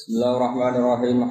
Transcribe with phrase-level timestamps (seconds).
[0.00, 1.28] Bismillahirrahmanirrahim.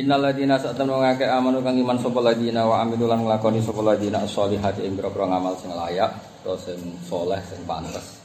[0.00, 3.84] Innal ladina sa'tan wa ngake amanu kang iman sapa ladina wa amilu lan nglakoni sapa
[3.84, 6.08] ladina sholihati ing pira ngamal sing layak
[6.40, 8.24] utawa sing saleh sing pantes.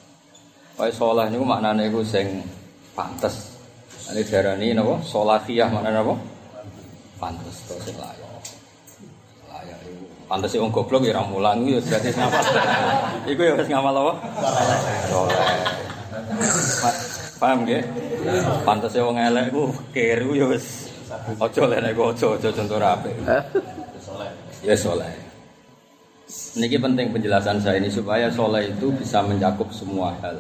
[0.80, 2.40] Wae saleh niku maknane iku sing
[2.96, 3.52] pantes.
[4.16, 5.04] Ini darani napa?
[5.04, 6.16] Sholahiyah maknane napa?
[7.20, 8.32] Pantes utawa sing layak.
[9.52, 12.44] Layak iku pantes wong goblok ya ora mulang ya berarti ngamal.
[13.36, 14.14] Iku ya wis ngamal apa?
[15.12, 15.40] Saleh.
[17.44, 17.84] Paham nggih?
[18.64, 23.12] Pantes wong elek ku kir ku ya wis aja lek nek aja aja contoh rapi.
[24.64, 25.12] Ya soleh.
[26.58, 30.40] Niki penting penjelasan saya ini supaya soleh itu bisa mencakup semua hal.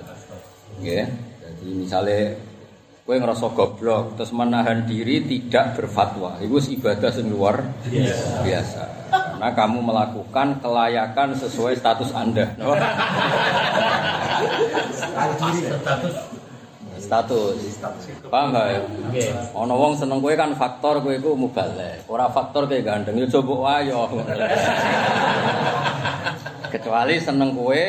[0.79, 1.05] Nggih.
[1.43, 2.33] Jadi misalnya
[3.03, 6.39] kowe ngerasa goblok terus menahan diri tidak berfatwa.
[6.39, 7.61] Itu ibadah sing luar
[8.41, 8.83] biasa.
[9.11, 12.47] Karena kamu melakukan kelayakan sesuai status Anda.
[15.83, 16.15] status.
[18.30, 18.80] Paham gak ya?
[19.55, 22.07] Ono wong seneng kowe kan faktor kowe iku mubalek.
[22.07, 24.08] Ora faktor kowe gandeng ya coba wayo.
[26.73, 27.83] Kecuali seneng kowe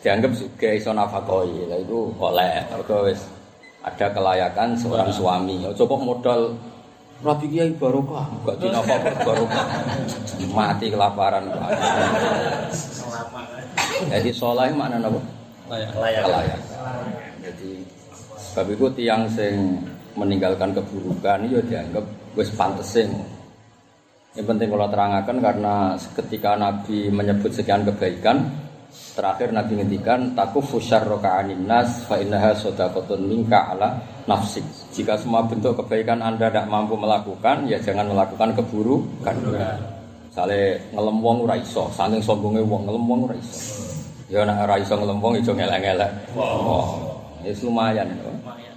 [0.00, 1.68] dianggap sugih iso nafakoi.
[1.68, 3.20] Lah itu oleh mergo wis
[3.80, 5.64] ada kelayakan seorang suami.
[5.64, 6.40] Ya coba modal
[7.20, 9.66] Rabi Kiai barokah, gak dinafakah barokah.
[10.56, 11.52] Mati kelaparan.
[14.08, 15.20] Jadi soleh mana napa?
[15.68, 16.24] Layak.
[16.24, 16.60] Kelayakan.
[17.44, 17.99] Jadi
[18.50, 19.78] sebab itu tiang sing
[20.18, 22.02] meninggalkan keburukan itu dianggap
[22.34, 23.14] wis pantesin.
[24.34, 25.74] Yang penting kalau terangkan karena
[26.18, 28.46] ketika Nabi menyebut sekian kebaikan,
[29.18, 33.98] terakhir Nabi ngendikan takufu syarroka nas fa innaha sadaqatun minka ala
[34.30, 34.62] nafsik.
[34.94, 39.34] Jika semua bentuk kebaikan Anda tidak mampu melakukan, ya jangan melakukan keburukan.
[40.30, 43.82] Misalnya ngelem wong ora iso, saking sombonge wong ngelem wong ora iso.
[44.30, 46.10] Ya nek ora iso ngelem wong iso ngelek-ngelek.
[46.38, 47.09] Oh,
[47.44, 48.08] ya lumayan.
[48.10, 48.74] Lumayan.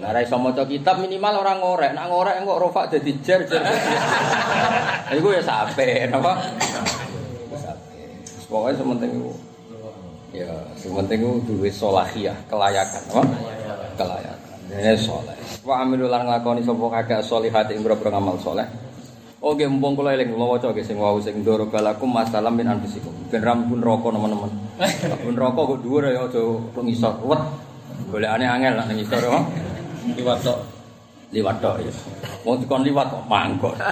[0.00, 1.92] Nah, ra iso maca kitab minimal orang ngorek.
[1.92, 3.60] Nak ngorek kok rofak jadi jer jer.
[5.20, 6.40] Iku ya sape, napa?
[7.52, 8.02] Sape.
[8.48, 9.32] Pokoke sementing iku.
[10.32, 13.22] Ya, sementing iku duwe solahiyah, kelayakan, apa?
[13.98, 14.58] Kelayakan.
[14.70, 15.34] Ini soleh.
[15.66, 18.64] Wa amilu lan nglakoni sapa kakek solihat ing boro ngamal soleh.
[19.40, 23.10] Oke, mumpung kula eling kula waca ge sing wau sing ndoro balakum masalam min anfusikum.
[23.32, 24.52] Ben rampun rokok teman-teman.
[25.24, 26.40] Pun rokok kok dhuwur ya aja
[26.76, 27.24] ngisor.
[27.24, 27.69] Wet.
[28.08, 29.40] Golekane angel nak ning ngisor apa?
[30.16, 30.60] Liwat tok.
[31.30, 31.92] liwat tok ya.
[32.42, 33.74] Wong dikon liwat kok mangkok.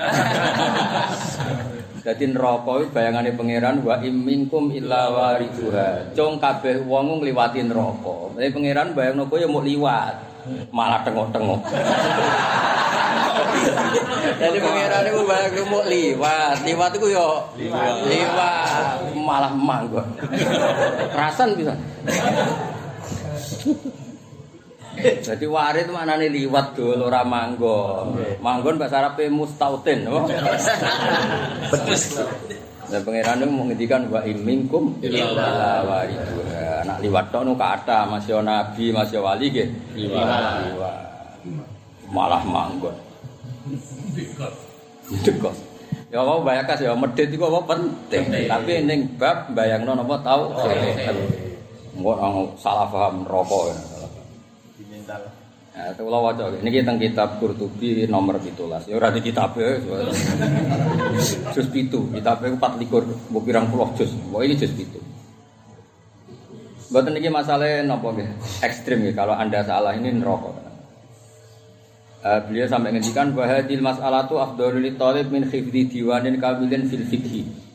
[2.02, 6.16] Dadi neraka iki bayangane pangeran wa imminkum illa waridhuha.
[6.16, 8.32] Cung kabeh wong ngliwati neraka.
[8.34, 10.14] Tapi pangeran bayangno kowe ya mau liwat.
[10.72, 11.60] Malah tengok-tengok.
[14.40, 16.56] Jadi pangeran iku bayangno mau liwat.
[16.64, 17.44] Liwat iku yo
[18.08, 19.12] liwat.
[19.14, 20.06] Malah mangkok.
[21.12, 21.76] Kerasan bisa.
[25.26, 28.18] Jadi warid itu maknanya liwat dulu ora manggon.
[28.42, 30.02] Manggon bahasa Arabnya mustautin?
[31.70, 32.26] Betul.
[32.88, 36.82] Dan pangeran itu menghentikan wa imingkum illa waridha.
[36.88, 39.70] Nak liwat tok nu kata masih nabi, masih wali ge.
[39.94, 40.66] Liwat.
[40.72, 40.96] Liwat.
[42.10, 42.96] Malah manggon.
[45.22, 45.56] Dekos.
[46.08, 48.24] Ya apa bayakas ya medit iku apa penting.
[48.32, 48.48] Penting.
[48.48, 50.56] Tapi ning bab bayangno napa tau.
[51.98, 53.76] Nang salah paham rokok ya.
[55.78, 58.90] Nah, itu kalau wajah ini kita kitab Qurtubi nomor 17.
[58.90, 59.78] Ya ora di kitab ya.
[61.54, 64.10] Jus pitu, kitab itu 4 likur, mbok pirang puluh jus.
[64.10, 64.98] Mbok ini jus pitu.
[66.90, 68.26] Mboten iki masalah napa nggih?
[68.64, 70.50] Ekstrim nggih kalau Anda salah ini neraka.
[72.18, 77.67] Eh, beliau sampai ngendikan bahwa hadil mas'alatu afdhalul talib min hifdzi diwanin kamilin fil fikhi.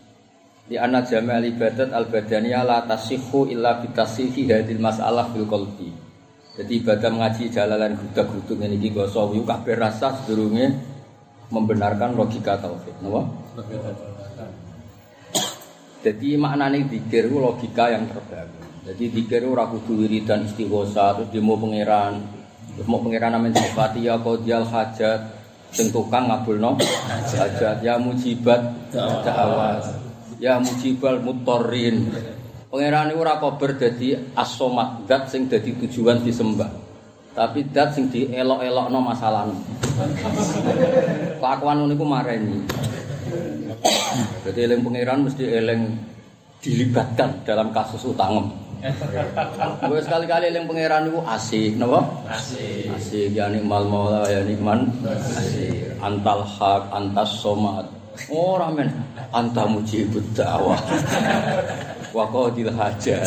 [0.63, 5.91] Di anna jami'al ibadat al badaniyah la tasihhu illa bitasihi hadil mas'alah fil qalbi.
[6.53, 10.71] Jadi ibadah mengaji jalalan gudak guduk ini iki go sawi kabeh rasa sedurunge
[11.51, 12.95] membenarkan logika tauhid.
[13.03, 13.25] Napa?
[16.05, 18.63] Jadi maknane zikir logika yang terbangun.
[18.83, 22.23] Jadi zikir ora kudu wiridan istighosa terus demo pangeran.
[22.75, 25.19] Terus mau pangeran amin sifati ya qadiyal hajat
[25.73, 26.77] sing tukang ngabulno
[27.33, 28.61] hajat ya mujibat
[28.93, 30.02] da'awat.
[30.43, 32.11] Ya mujibal mutorrin.
[32.67, 36.67] Pangeran itu ora kober dadi as-somat, zat sing dadi tujuan disembah.
[37.31, 39.55] Tapi zat sing dielok-elokno masalahmu.
[41.39, 42.59] Kelakuan niku mareni.
[44.43, 45.81] Jadi eling pangeran mesti eling
[46.59, 48.51] dilibatkan dalam kasus utang.
[49.87, 52.03] Gue sekali-kali eling pangeran itu asik, napa?
[52.27, 52.91] Asik.
[52.91, 54.91] Asik ya nikmal maula ya nikman.
[55.07, 55.95] Asik.
[56.03, 57.87] Antal hak, antas somat.
[58.29, 58.93] Oh ramen,
[59.33, 60.77] anta mujibud dakwah.
[62.13, 63.25] wa qadil hajat.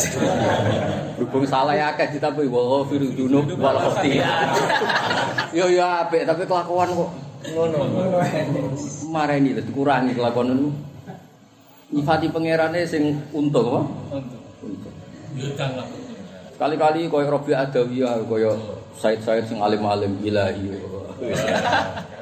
[1.19, 4.47] Berhubung salah ya akeh ditambahi wa ghafirud dzunub wal khati'at.
[5.51, 7.11] Yo yo apik tapi kelakuan kok
[7.51, 7.79] ngono.
[9.11, 10.69] Mareni lho dikurangi kelakuan niku.
[11.87, 13.81] Nyifati pangerane sing untung apa?
[14.63, 14.95] Untung.
[16.57, 18.57] Kali-kali koyo Robi Adawiyah koyo
[18.97, 20.73] Said-said sing alim-alim ilahi.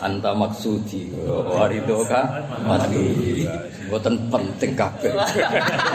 [0.00, 3.44] Anta maksudi waridoka mati.
[3.92, 5.12] Mboten penting kabeh.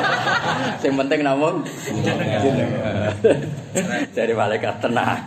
[0.81, 1.65] Sing penting namun
[4.13, 5.17] Jadi malaikat tenang.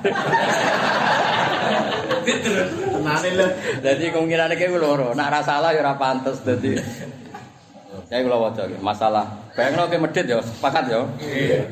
[2.93, 3.47] Tenane lho.
[3.83, 5.11] Jadi kemungkinan iki loro.
[5.17, 6.77] Nak ra salah ya ora pantes dadi.
[8.09, 9.27] Saya kula waca iki, masalah.
[9.53, 11.03] Bayangno ke medit ya, sepakat ya.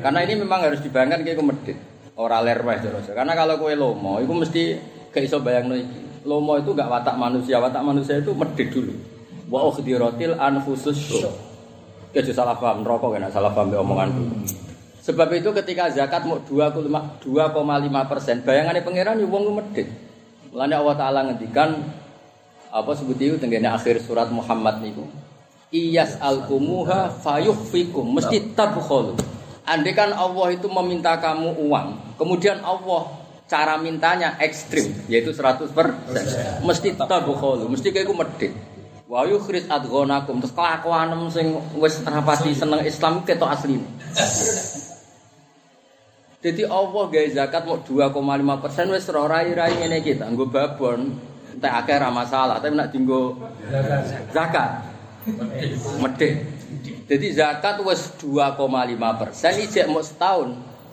[0.03, 1.77] Karena ini memang harus dibayangkan ke medit.
[2.17, 3.09] Ora ler wae terus.
[3.09, 4.75] Karena kalau kowe lomo iku mesti
[5.13, 6.06] gak iso bayangno iki.
[6.25, 8.93] Lomo itu gak watak manusia, watak manusia itu medit dulu.
[9.51, 11.29] Wa ukhdiratil anfusus syuh.
[12.15, 14.23] Kejo salah paham rokok kena salah paham omonganku.
[15.03, 16.83] Sebab itu ketika zakat mau 2,5
[18.11, 19.87] persen, bayangannya pangeran ya wong medit.
[20.51, 21.79] Mulane Allah Taala ngendikan
[22.67, 25.07] apa sebut itu tenggene akhir surat Muhammad niku.
[25.71, 29.15] Iyas alkumuha fayuhfikum mesti tabkhulu.
[29.67, 33.16] Andai kan Allah itu meminta kamu uang, kemudian Allah
[33.47, 35.71] cara mintanya ekstrim, yaitu 100
[36.67, 38.53] mesti tabkhulu, mesti kayak medit.
[39.07, 43.79] Wa yukhrij adghonakum terus kelakuanem sing wis terapati seneng Islam ketok asli.
[46.43, 48.13] Jadi Allah gawe zakat mau 2,5
[48.59, 51.15] persen wis ora rai-rai ngene iki tak nggo babon
[51.57, 53.39] akeh ra masalah tapi nek dienggo
[54.35, 54.83] zakat
[56.03, 56.43] medhit.
[57.07, 58.59] Jadi zakat wis 2,5
[59.23, 60.51] persen ijek mau setahun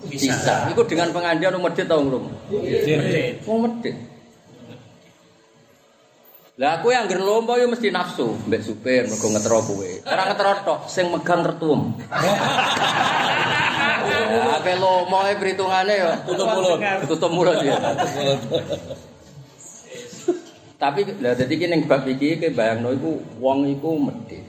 [0.08, 0.68] bisa.
[0.70, 2.28] Iku dengan pengandian medhit tau ngrung.
[2.50, 3.42] Medhit.
[3.48, 3.96] Wong medhit.
[6.54, 9.90] Lah kowe anggere lomba yo mesti nafsu mbek supir mergo ngetero kowe.
[10.06, 11.98] Ora ngetero tok, sing megang tertuum.
[14.54, 16.78] Ape lomba e perhitungane yo Tutup mulut.
[17.10, 17.74] tutup mulut ya.
[20.78, 24.46] Tapi lah dadi ki ning bab iki ke bayangno iku wong iku medhit.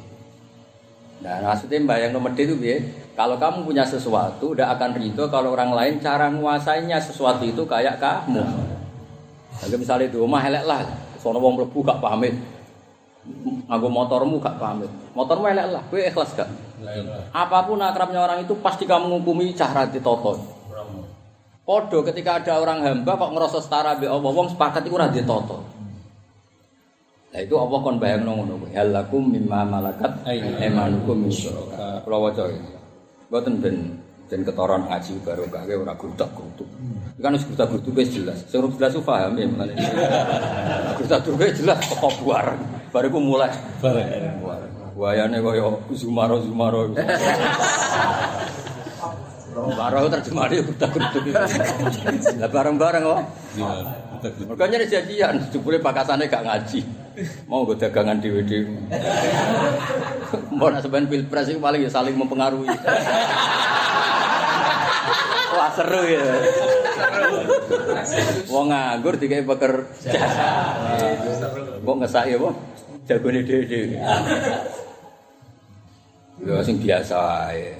[1.23, 2.77] Nah, maksudnya bayangno medhit itu piye?
[3.15, 8.03] Kalau kamu punya sesuatu, udah akan ridho kalau orang lain cara menguasainya sesuatu itu kayak
[8.03, 8.43] kamu.
[9.63, 10.83] Jadi misalnya di rumah elek lah,
[11.15, 12.35] sono wong mlebu gak pamit.
[13.71, 14.91] Nganggo motormu gak pamit.
[15.15, 16.51] Motormu elek lah, kowe ikhlas gak?
[17.31, 20.35] Apa pun akrabnya orang itu pasti kamu ngukumi cara ditoto.
[21.65, 25.65] Podo ketika ada orang hamba kok ngerasa setara be Allah, wong sepakat iku ora ditoto.
[27.35, 28.71] Nah itu Allah kon bayangno ngono kuwi.
[28.79, 31.99] Hal lakum mimma malakat aymanukum min syuraka.
[32.07, 32.79] Kula waca ya.
[33.27, 33.75] Mboten ben
[34.31, 36.63] ben ketoron ngaji barokah ora grutak-grutuk.
[37.19, 38.39] Kan wis grutak-grutuk wis jelas.
[38.47, 39.75] Sing jelas paham ya mulane.
[40.95, 42.55] Grutak-grutuk wis jelas kok buar.
[42.95, 43.51] Bariku mulai.
[43.83, 44.39] Bareng.
[44.95, 46.95] Wayane kaya Zumaro Zumaro.
[49.51, 51.35] Zumaro terjemahane grutak-grutuk.
[51.35, 53.19] Lah bareng-bareng kok.
[53.59, 53.71] Iya.
[54.47, 57.04] Makanya ada janjian, jebule pakasannya gak ngaji.
[57.47, 58.51] Mau gue dagangan di WD.
[60.51, 62.75] Mau nak pilpres itu paling ya saling mempengaruhi.
[65.55, 66.25] Wah seru ya.
[68.51, 70.11] Wong nganggur dikai pekerja.
[71.85, 72.55] Kok ngesak ya, Bang?
[73.07, 73.95] Jagone dhewe.
[76.43, 77.71] Ya sing biasa ya.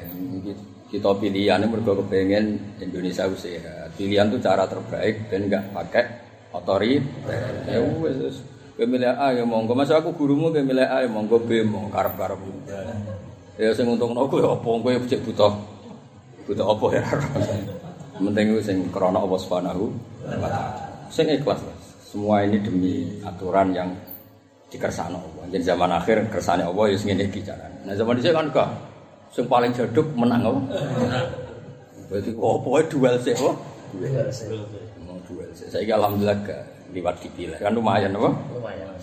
[0.87, 3.91] Kita pilihannya mergo kepengen Indonesia sehat.
[3.99, 6.05] Pilihan tuh cara terbaik dan enggak pakai
[6.55, 7.67] otoriter.
[7.67, 8.39] Ya wes.
[8.75, 9.71] Kowe milih A ya monggo.
[9.71, 12.39] Masa aku gurumu kowe milih A ya monggo B monggo karep-karep.
[13.55, 15.53] Ya sing untungno kowe apa kowe cek butuh.
[16.43, 17.03] Butuh apa ya.
[18.19, 19.91] Penting ku sing krana Allah Subhanahu
[20.27, 20.75] wa taala.
[21.07, 21.63] Sing ikhlas.
[22.03, 23.95] Semua ini demi aturan yang
[24.67, 25.43] dikersano Allah.
[25.55, 27.79] Jadi zaman akhir kersane Allah ya sing ngene iki carane.
[27.87, 28.69] Nah zaman dhisik kan kok
[29.31, 30.61] sing paling jaduk menang apa?
[32.11, 33.51] Berarti opo wae duel sih apa?
[33.95, 34.27] Duel.
[35.07, 35.67] Mau duel sih.
[35.71, 37.59] Saiki alhamdulillah gak liwat dipilih.
[37.59, 38.31] Kan lumayan apa?
[38.55, 38.95] Lumayan.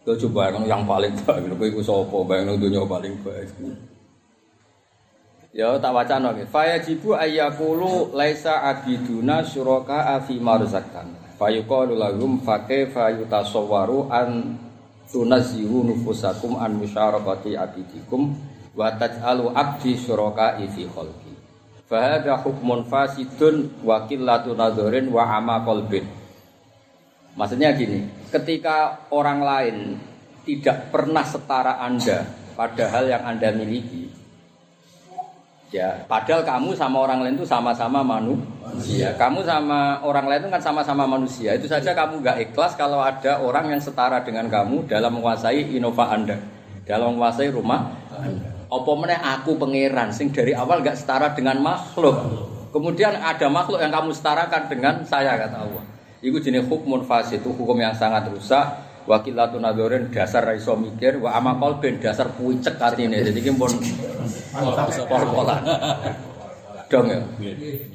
[0.00, 2.16] Kau coba yang paling baik, kowe iku sapa?
[2.24, 3.48] Bayangno dunya paling baik.
[5.52, 6.46] Ya tak wacana nggih.
[6.46, 11.10] Fa yajibu ayyakulu laisa abiduna syuraka fi marzaqtan.
[11.36, 14.56] Fa yuqalu lahum fa kaifa yutasawwaru an
[15.10, 18.38] tunazzihu nufusakum an musyarakati abidikum
[18.78, 21.34] wa taj'alu abdi syuraka fi khalqi.
[21.90, 26.19] Fa hadha hukmun fasidun wa qillatu nadharin wa ama qalbin.
[27.38, 29.76] Maksudnya gini, ketika orang lain
[30.42, 32.26] tidak pernah setara Anda
[32.58, 34.10] pada hal yang Anda miliki,
[35.70, 39.14] ya padahal kamu sama orang lain itu sama-sama manusia.
[39.14, 41.54] Kamu sama orang lain itu kan sama-sama manusia.
[41.54, 46.10] Itu saja kamu nggak ikhlas kalau ada orang yang setara dengan kamu dalam menguasai innova
[46.10, 46.36] Anda,
[46.82, 47.94] dalam menguasai rumah
[48.70, 52.14] apa meneh aku pangeran sing dari awal gak setara dengan makhluk
[52.70, 55.84] kemudian ada makhluk yang kamu setarakan dengan saya kata Allah
[56.20, 58.64] itu jenis hukum fasid itu hukum yang sangat rusak
[59.08, 63.72] wakilatun adoren dasar raiso mikir wa amakol ben dasar puicek artinya jadi ini pun
[65.08, 65.64] pol-polan
[66.90, 67.20] dong ya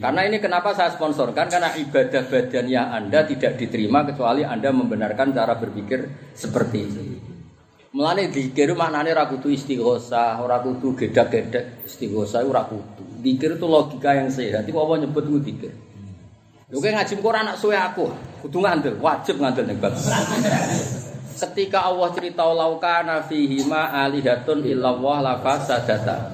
[0.01, 5.53] karena ini kenapa saya sponsorkan karena ibadah badaniah anda tidak diterima kecuali anda membenarkan cara
[5.60, 7.01] berpikir seperti itu
[7.96, 13.24] Mulane zikir maknane ora kudu istighosa, ora kudu gedak-gedek istighosa ora kudu.
[13.24, 14.67] Zikir itu logika yang sehat.
[14.67, 15.72] Iku apa nyebut ku zikir?
[16.65, 18.10] Lho kowe ngaji Quran anak suwe aku,
[18.41, 19.93] kudu ngandel, wajib ngandel ning bab.
[21.38, 26.34] Ketika Allah cerita laukana fihi ma alihatun illallah la fasadata.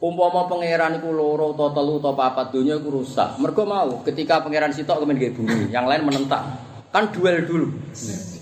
[0.00, 3.38] Umpama pangeran iku loro utawa telu utawa papat donya iku rusak.
[3.38, 6.56] Mergo mau ketika pangeran sitok kemen nggih bumi, yang lain menentang.
[6.90, 7.70] Kan duel dulu.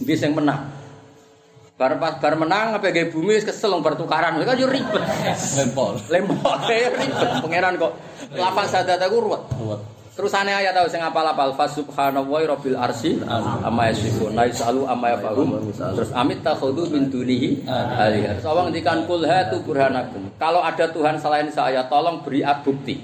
[0.00, 0.72] Nggih sing menang.
[1.76, 4.40] Bar pas bar menang apa gawe bumi wis kesel wong bertukaran.
[4.40, 5.04] Kan yo ribet.
[5.58, 6.00] Lempol.
[6.08, 7.28] Lempol ya ribet.
[7.44, 7.92] Pangeran kok
[8.38, 9.42] lapan sadat aku ruwet.
[9.58, 9.97] Ruwet.
[10.18, 13.22] Terusane ayat tau sing apal-apal fa subhanallahi rabbil arsy
[13.62, 15.62] amma yasifun la yasalu amma yafahum.
[15.70, 18.34] Terus amit takhudhu min dunihi alihah.
[18.34, 20.26] Terus Allah ngendikan kul hatu burhanakum.
[20.34, 22.98] Kalau ada Tuhan selain saya tolong beri bukti.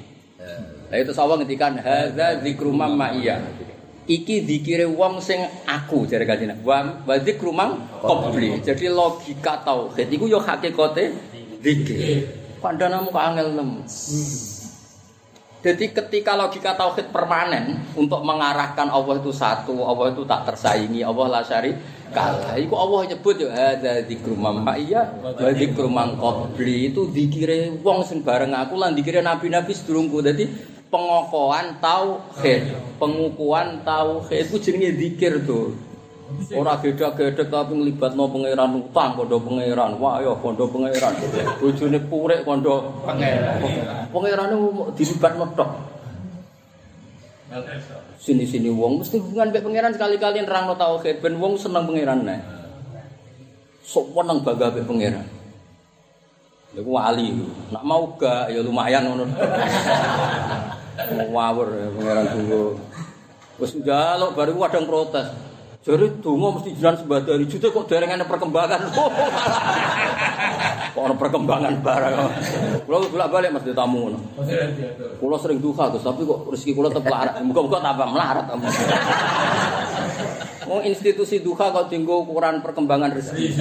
[0.91, 3.39] Lah itu Allah ngendikan hadza dzikru mamma'iyah.
[4.11, 5.39] Iki dikire wong sing
[5.71, 8.59] aku jare kanjeng wa wa dzikru mang qabli.
[8.59, 11.15] Jadi logika tauhid iku yo hakikate
[11.63, 12.27] zikir.
[12.59, 13.87] Kandhanamu kok angel nemu.
[15.65, 21.25] Jadi ketika logika tauhid permanen untuk mengarahkan Allah itu satu, Allah itu tak tersaingi, Allah
[21.25, 21.73] la syari
[22.13, 22.53] kalah.
[22.61, 28.21] Iku Allah nyebut ya hadza dzikru mamma iya dzikru man qabli itu dikire wong sing
[28.21, 30.21] bareng aku lan dikire nabi-nabi sedurungku.
[30.21, 30.45] Dadi
[30.93, 32.63] pengokohan tauhid,
[33.01, 35.73] pengukuhan tauhid itu jenenge zikir tuh.
[36.55, 40.01] Ora geda-gedek tapi nglibatno pangeran utang kondo pangeran.
[40.01, 41.13] Wah ya kondo pangeran.
[41.61, 43.61] Bojone purik kondo pangeran.
[44.09, 45.71] Pangerane mau dilibatno tok.
[48.19, 52.41] Sini-sini wong mesti hubungan mbek pangeran sekali-kali nerangno tauhid ben wong seneng pangeran nek.
[53.85, 55.27] Sok weneng bangga mbek pangeran.
[56.73, 57.37] Lha ku wali.
[57.69, 59.29] Nak mau gak ya lumayan ngono.
[61.21, 62.81] Ngawur ya pangeran tunggu.
[63.61, 65.44] Wis njaluk baru kadang protes.
[65.85, 68.89] Jadi tunggu mesti jalan sebat dari jute kok derengan perkembangan.
[70.97, 72.15] kok ada perkembangan barang.
[72.89, 74.17] Kalau gula balik mas di tamu.
[75.21, 77.37] Kalau sering duka tuh, tapi kok rezeki kalau tetap larat.
[77.45, 78.49] Muka-muka tambah melarat.
[80.65, 83.53] Mau institusi duka kok tinggal ukuran perkembangan rezeki.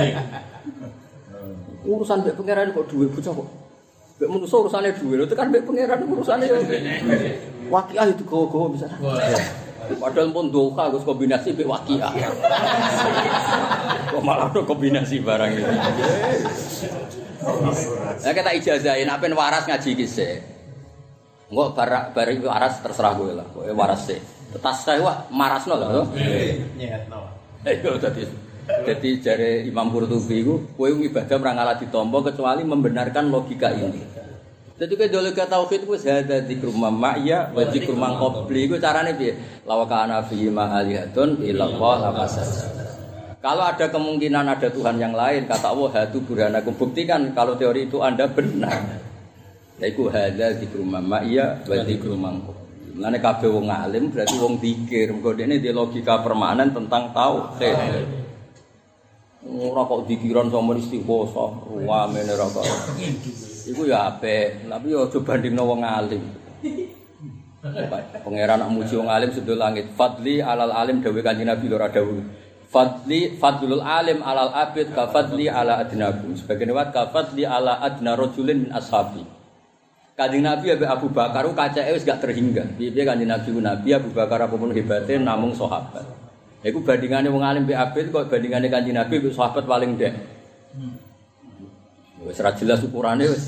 [1.83, 3.47] Urusan bek pangeran kok duit bocah kok.
[4.23, 5.27] Bek manusia urusannya duit.
[5.27, 6.47] Itu kan bek pangeran urusannya.
[7.67, 8.87] Wakil itu kau-kau bisa.
[9.99, 12.11] Padahal pun doka Gus kombinasi mbek wakiah.
[14.13, 15.71] Kok malah ada kombinasi barang itu.
[18.23, 20.39] Nah kita ijazahin apa waras ngaji kisah.
[21.53, 21.69] Enggak
[22.13, 23.47] barak itu waras terserah gue lah.
[23.51, 24.19] Gue waras sih.
[24.61, 26.07] Tas saya wah marasno lah.
[26.77, 27.19] Nyetno.
[27.65, 28.25] Eh yo tadi.
[28.63, 34.12] Jadi jare Imam Qurtubi iku kowe ibadah ora ngalah ditampa kecuali membenarkan logika ini.
[34.73, 39.13] Jadi kowe logika tauhid wis hada dzikru mamma ya wa dzikru man qabli iku carane
[39.13, 39.37] piye?
[39.69, 42.25] Lawa kana fi ma alihatun illa Allah la
[43.37, 48.01] Kalau ada kemungkinan ada Tuhan yang lain, kata Allah hatu burhanakum buktikan kalau teori itu
[48.01, 48.97] Anda benar.
[49.77, 52.97] Yaiku hada dzikru mamma ya wa dzikru man qabli.
[52.97, 55.13] Mulane kabeh wong alim berarti wong dikir.
[55.13, 57.77] Mergo dene di logika permanen tentang tauhid.
[59.43, 62.65] Ora kok dikiran sama istighosa, ruwame ora kok.
[63.63, 66.23] Iku ya apik, tapi ya aja bandingno wong alim.
[68.23, 69.87] Pangeran nak muji wong alim sedul langit.
[69.95, 72.19] Fadli alal alim dawe kanjeng Nabi ora dawuh.
[72.67, 76.35] Fadli fadlul alim alal abid ka fadli ala adnaku.
[76.35, 79.23] Sebagian wat ka fadli ala adna rajulin min ashabi.
[80.19, 82.67] Kanjeng Nabi Abu Abu Bakar kacake wis gak terhingga.
[82.75, 86.03] Piye kanjeng Nabi ku Nabi Abu Bakar apa pun hebate namung sahabat.
[86.67, 90.13] Iku bandingannya wong alim mbek abid kok bandingannya kanjeng Nabi mbek sahabat paling ndek.
[92.23, 93.43] Wis ra jelas ukurane wis.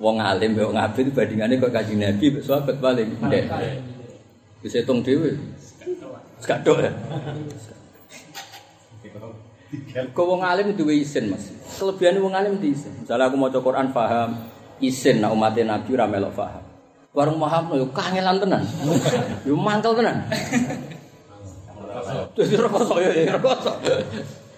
[0.00, 3.44] Wong alim mbek wong abid bandingannya kok kanjeng Nabi mbek sahabat paling ndek.
[4.60, 5.38] Wis hitung dhewe.
[6.40, 6.92] Sekadok ya.
[10.16, 11.46] Kau wong alim duwe isin Mas.
[11.78, 12.90] Kelebihan wong alim di isin.
[12.98, 14.34] Misalnya aku maca Quran paham,
[14.82, 16.64] isin nak umatnya Nabi ora melok paham.
[17.14, 18.62] Bareng paham yo kangelan tenan.
[19.46, 20.26] Yo mangkel tenan.
[22.34, 22.58] Terus ya,
[23.14, 23.72] ya rekoso.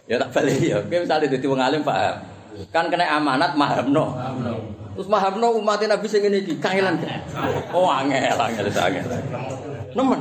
[0.09, 0.81] Ya tak balik ya.
[0.81, 2.17] Oke misalnya jadi wong alim paham.
[2.73, 4.17] Kan kena amanat mahamno.
[4.93, 7.01] Terus mahamno umatnya Nabi sing ngene iki kangelan.
[7.73, 9.07] Oh angel, angel, angel.
[9.97, 10.21] Nemen.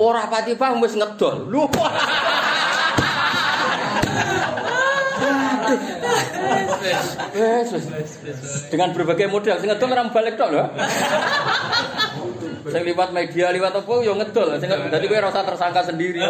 [0.00, 1.52] Ora pati paham wis ngedol.
[8.68, 10.64] Dengan berbagai model sing ngedol ora balik tok lho.
[12.64, 14.56] Sing liwat media, liwat apa yo ngedol.
[14.60, 16.20] Dadi kowe ora usah tersangka sendiri.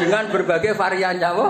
[0.00, 1.46] Dengan berbagai variannya apa?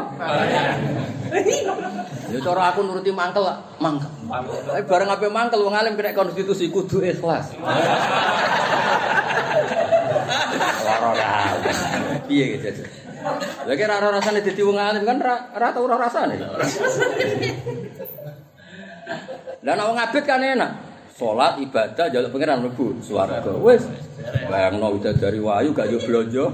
[2.34, 3.46] Ya cara aku nuruti mangkel,
[3.78, 4.10] mangkel.
[4.66, 7.54] Tapi bareng ape mangkel wong alim kena konstitusi kudu ikhlas.
[12.26, 12.82] Piye gitu.
[13.64, 16.36] Lagi ora rasane dadi wong alim kan ora ora tau ora rasane.
[19.64, 20.70] Lah nek wong abid kan enak.
[21.14, 23.54] Salat ibadah jaluk pangeran mlebu swarga.
[23.62, 23.86] Wis.
[24.50, 26.50] Bayangno widadari wayu gak yo blonjo.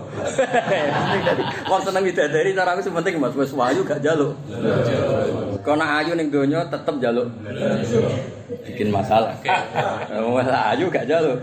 [1.73, 4.37] Wong seneng widadari cara aku sepenting Mas wis wayu gak jaluk.
[5.65, 7.33] Kau nak ayu ning donya tetep jaluk.
[8.69, 9.33] Bikin masalah.
[10.13, 11.41] Wong ayu gak jaluk.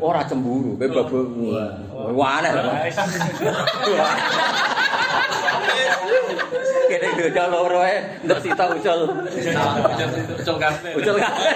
[0.00, 1.52] Ora cemburu, kowe babu.
[2.16, 2.52] Wah aneh.
[6.88, 9.00] Kene donya loro ae ndek sita ucul.
[10.40, 10.90] Ucul kafe.
[10.96, 11.52] Ucul kabeh.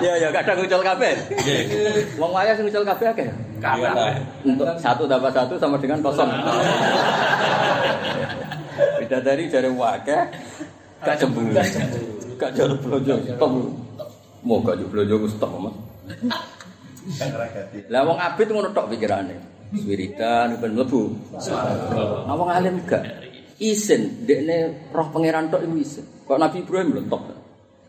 [0.00, 1.12] Ya ya kadang ucul kabeh.
[2.16, 3.28] Wong wayah sing ucul kabeh akeh.
[4.48, 6.32] Untuk satu tambah satu sama dengan kosong.
[8.96, 10.22] Beda dari jari wakeh,
[11.04, 11.52] gak cemburu.
[12.40, 13.52] Gak jalur belanja, stop.
[14.40, 15.76] Mau gak jalur belanja, aku stop, mas.
[17.92, 19.36] Lah wong abid ngono tok pikirane.
[19.84, 21.12] Wiridan ben mlebu.
[21.36, 23.04] Nah wong alim gak
[23.60, 26.04] isin, dekne roh pangeran tok iku isin.
[26.24, 27.22] Kok Nabi Ibrahim lho tok.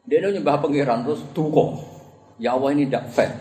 [0.03, 1.79] Dekne nyembah pangeran terus duka.
[2.37, 3.31] Ya Allah ini tidak fair.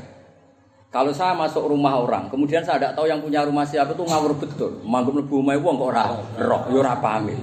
[0.90, 4.34] Kalau saya masuk rumah orang, kemudian saya tidak tahu yang punya rumah siapa itu ngawur
[4.34, 4.82] betul.
[4.82, 7.38] Manggung lebu umai wong kok ora roh, yo ora pamit.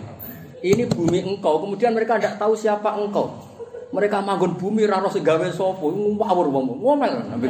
[0.60, 3.32] Ini bumi engkau, kemudian mereka tidak tahu siapa engkau.
[3.96, 6.75] Mereka manggon bumi ra roh sing gawe sapa, ngawur wong.
[6.75, 7.48] Ngomel nabi.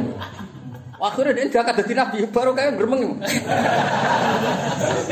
[0.98, 3.22] Akhirnya dia diangkat jadi nabi, baru kayak gremeng.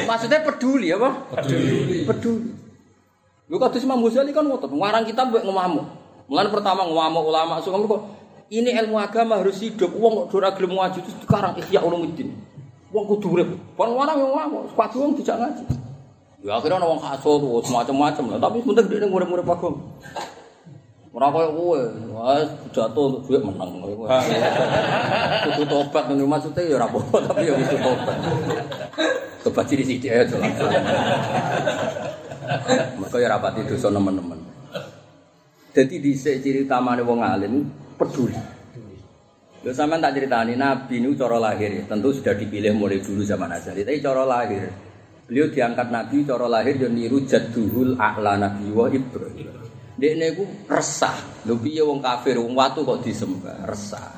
[0.02, 1.10] Maksudnya peduli apa?
[1.30, 2.02] Peduli.
[2.02, 2.50] Peduli.
[3.46, 5.86] Lu kata Imam Ghazali kan ngotot, ngarang kita buat ngamuk.
[6.26, 8.02] Mulai pertama ngamuk ulama, so kamu kok
[8.50, 9.94] ini ilmu agama harus hidup.
[9.94, 12.34] Uang kok dora gelem ngaji itu sekarang Ihya Ulumuddin.
[12.90, 13.48] Uang kudu urip.
[13.78, 15.64] Kon orang yang ngamuk, sepatu uang tidak ngaji.
[16.42, 18.38] Ya akhirnya orang kasut, semacam-macam lah.
[18.42, 19.78] Tapi sebentar dia ngurip-ngurip agama.
[21.16, 21.80] Ora koyo kowe,
[22.12, 22.44] wah
[22.76, 24.04] jatuh duit menang kowe.
[25.48, 28.16] Kudu tobat ning maksude ya ora apa tapi ya kudu tobat.
[29.40, 30.36] Tobat sithik-sithik ae to.
[33.00, 34.44] Mergo ya rapati dosa nemen-nemen.
[35.72, 37.64] Dadi dhisik ciri utamane wong alim
[37.96, 38.36] peduli.
[39.64, 43.50] Lho sampean tak critani Nabi niku cara lahir ya, tentu sudah dipilih mulai dulu zaman
[43.50, 43.88] Azali.
[43.88, 44.68] Tapi cara lahir,
[45.24, 49.35] beliau diangkat Nabi cara lahir yo niru jadduhul a'la Nabi wa Ibrahim.
[49.96, 51.16] Dekne iku resah.
[51.48, 53.64] Lho piye wong kafir wong watu kok disembah?
[53.64, 54.12] Resah.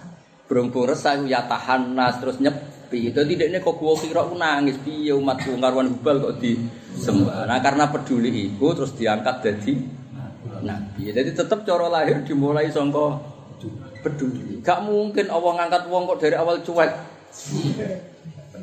[0.51, 3.15] Berhubung resah ya tahannas terus nyepi.
[3.15, 7.47] Dadi dekne kok gua kira ku nangis piye umat wong karwan hubal kok disembah.
[7.47, 9.73] Nah karena peduli iku terus diangkat jadi
[10.67, 11.15] nabi.
[11.15, 13.23] Jadi tetap cara lahir dimulai sangka
[14.03, 14.59] peduli.
[14.59, 16.91] Gak mungkin Allah ngangkat wong kok dari awal cuek.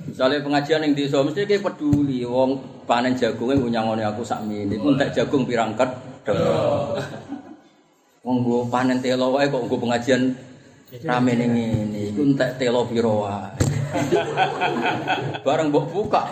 [0.05, 4.43] Misalnya pengajian yang desa mesti kayak peduli wong panen jagungnya ngunyangone aku sak.
[4.43, 5.71] Ku entek jagung pirang
[8.25, 10.33] Wong gua panen telo wae kok gua pengajian
[11.05, 12.01] rame ning ngene.
[12.13, 13.53] Iku entek telo piro wae.
[15.45, 16.23] Bareng mbok buka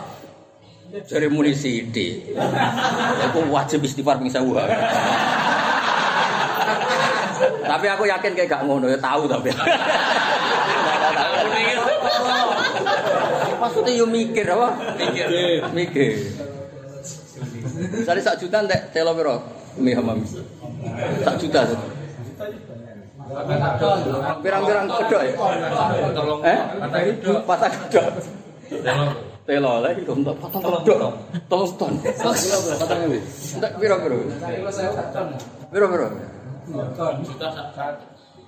[0.93, 2.38] Jare muni sithik.
[3.29, 4.45] Aku wajib istighfar ping 1000.
[7.73, 9.49] Tapi aku yakin kayak gak ngono ya tahu tapi.
[13.58, 14.69] Maksudnya yo mikir apa?
[15.01, 15.27] Mikir.
[15.73, 16.13] Mikir.
[17.73, 19.41] Misalnya sak juta entek telo piro?
[19.77, 20.19] Mi hamam.
[21.23, 21.62] Sak juta.
[24.43, 25.33] Pirang-pirang kedok ya?
[26.45, 26.59] Eh?
[27.47, 28.05] Patah kedok.
[29.43, 31.13] Telo lah itu untuk patah kedok.
[31.49, 31.93] Tolong ton.
[32.03, 34.17] Entek piro-piro?
[35.71, 36.07] Piro-piro?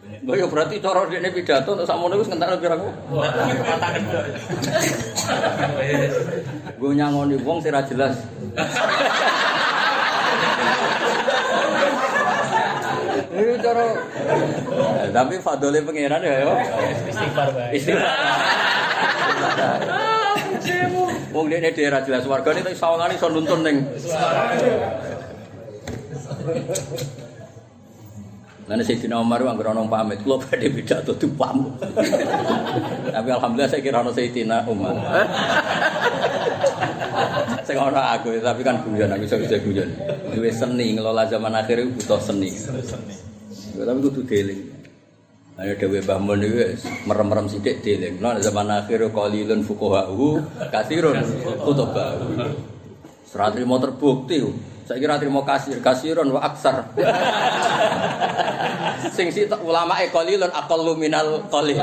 [0.06, 2.94] Lha ya berarti cara dekne pidato untuk sakmono wis ngentakno pira kok.
[6.78, 8.14] Gue nyangoni wong jelas.
[13.36, 13.84] Ini cara
[15.04, 16.54] Eh, tapi fadole pangeran ya yo.
[17.12, 17.76] Istighfar bae.
[17.76, 18.16] Istighfar.
[21.36, 23.78] Wong dekne dhewe ra jelas wargane tapi sawangane iso nuntun ning.
[28.66, 31.70] Lan Sayyidina Umar anggere ana pamit, kula badhe pidato dipamit.
[33.14, 34.96] Tapi alhamdulillah saya kira ana Sayyidina Umar.
[37.76, 39.92] Sing ora aku, tapi kan guyon aku iso bisa guyon.
[40.32, 42.48] Duwe seni ngelola zaman akhir itu butuh seni.
[42.56, 44.64] Tapi kudu deling.
[45.60, 48.24] Ada dewe Mbah Mun wis merem-merem sithik deling.
[48.24, 50.40] Nah zaman akhir qalilun fuqahahu
[50.72, 51.20] katsirun
[51.68, 52.48] khutubahu.
[53.28, 54.40] Serat terima terbukti.
[54.88, 56.96] Saya kira terima kasih, kasiron wa aksar.
[59.20, 61.76] Sing si ulama e qalilun aqallu minal qalil.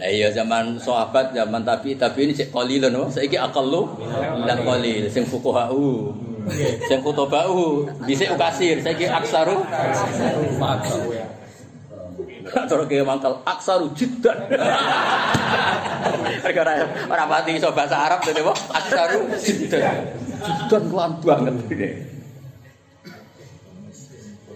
[0.00, 3.12] Lah iya zaman sahabat, zaman tabi tabi ini cek qalilun oh.
[3.12, 4.00] Saiki aqallu
[4.40, 6.16] minal qalil sing fuqahau.
[6.88, 9.60] Sing kutobau bisa ukasir, saiki aksaru.
[12.50, 14.40] Cara ke mangkal aksaru jiddan.
[16.40, 18.56] Gara-gara ora pati iso bahasa Arab dadi apa?
[18.72, 19.84] Aksaru jiddan.
[20.40, 21.54] Jiddan kuat banget.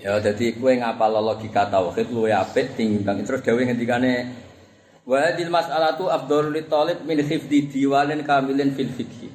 [0.01, 4.44] Ya dadi kowe ngapal logika tauhid luwe apik timbang terus dawuh ngendikane
[5.05, 6.09] wa hadil mas'alatu
[6.53, 9.29] li talib min hifdzi diwalin kamilin fil fikhi.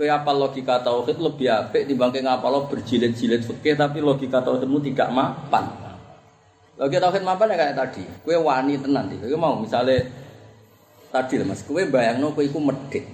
[0.00, 5.68] Kowe apal logika tauhid lebih apik timbang ngapal berjilid-jilid fikih tapi logika tauhidmu tidak mapan.
[6.80, 8.02] Lagi tauhid mapan ya kayak tadi.
[8.24, 9.20] Kue wani tenan sih.
[9.20, 10.08] Kue mau misalnya
[11.12, 11.60] tadi lah mas.
[11.60, 13.04] Kue bayangno kue iku medit.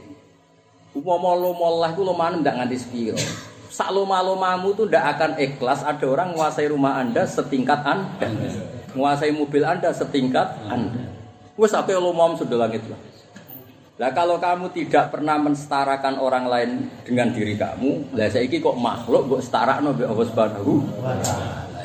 [0.94, 3.18] Upama lo molah iku lo mana ndak nganti sepiro.
[3.66, 8.30] Sak loma lomamu tuh ndak akan ikhlas ada orang menguasai rumah anda setingkat anda,
[8.94, 11.05] menguasai mobil anda setingkat anda.
[11.64, 13.00] Sampai lo mau sudah langit lah.
[13.96, 19.24] Lah kalau kamu tidak pernah mensetarakan orang lain dengan diri kamu, lah saya kok makhluk
[19.24, 20.84] kok setara no Allah Subhanahu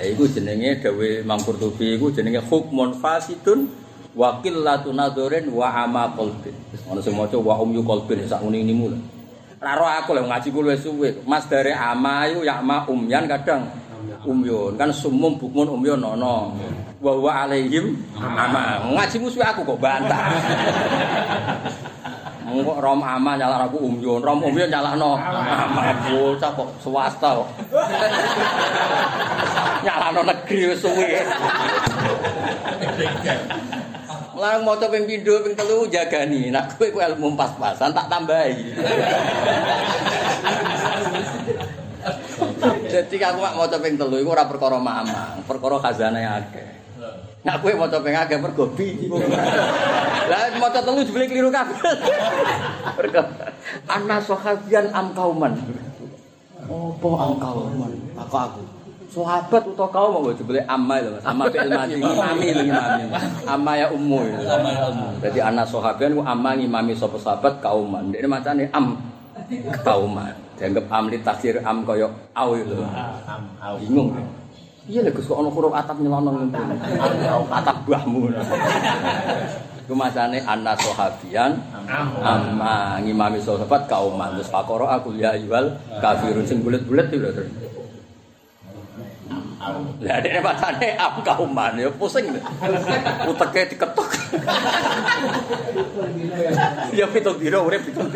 [0.01, 3.71] iku jenenge dawe Imam Qurtubi iku jenenge hukmun fasidun
[4.11, 6.51] wa qillatun nadzurin wa ama qalbin.
[6.91, 8.99] Ono sing maca wa umyu qalbin sak ini mula.
[9.63, 11.09] Raro aku lho ngaji kuwi suwe.
[11.23, 13.71] Mas dari ama iku ya ama umyan kadang
[14.27, 16.59] umyun kan sumum bukmun umyun nono.
[17.01, 18.85] Wa wa alaihim ama.
[18.93, 20.29] Ngaji musuh aku kok bantah.
[22.51, 27.49] Engko rom ama nyala aku umyun, rom umyun nyalahno ama bocah kok swasta kok.
[29.87, 31.15] nyalahno negeri wis suwi.
[34.35, 36.53] Larang maca ping pindho ping telu jagani.
[36.53, 38.61] Nak kowe ku ilmu pas-pasan tak tambahi.
[42.91, 46.80] Jadi aku mak maca ping telu iku ora perkara mamang, perkara khazanah akeh.
[47.41, 49.25] Nak kowe maca ping akeh mergo bingung.
[50.29, 51.73] Lah maca telu jebule kliru kabeh.
[53.01, 53.21] Mergo
[53.89, 55.57] ana sahabian am kauman.
[56.61, 57.91] Apa am kauman?
[58.13, 58.61] Aku aku.
[59.11, 61.25] Sahabat utawa kaum mau jebule amma lho Mas.
[61.27, 63.03] Amma fi'il madi ngimami lho ngimami.
[63.43, 64.19] Amma ya ummu.
[64.39, 65.07] Amma ya ummu.
[65.19, 68.13] Dadi ana sahabian ku amma ngimami sapa sahabat kauman.
[68.13, 69.01] Dene macane am
[69.83, 70.31] kauman.
[70.55, 72.85] Dianggap am li taksir am kaya au lho.
[73.25, 73.75] Am au.
[73.81, 74.13] Bingung.
[74.89, 76.75] Iya lho Gus kok ana huruf atap nyelono ngene.
[77.53, 78.33] Atap buahmu.
[79.85, 81.61] Iku macane anna sahabian
[82.17, 87.51] amma ngimami sahabat kauman terus pakoro aku ya ayyuhal kafirun sing bulet-bulet itu lho terus.
[90.01, 92.33] Lah dene macane am kauman ya pusing.
[93.29, 94.09] Uteke diketok.
[96.97, 98.09] Ya pitung dino urip pitung.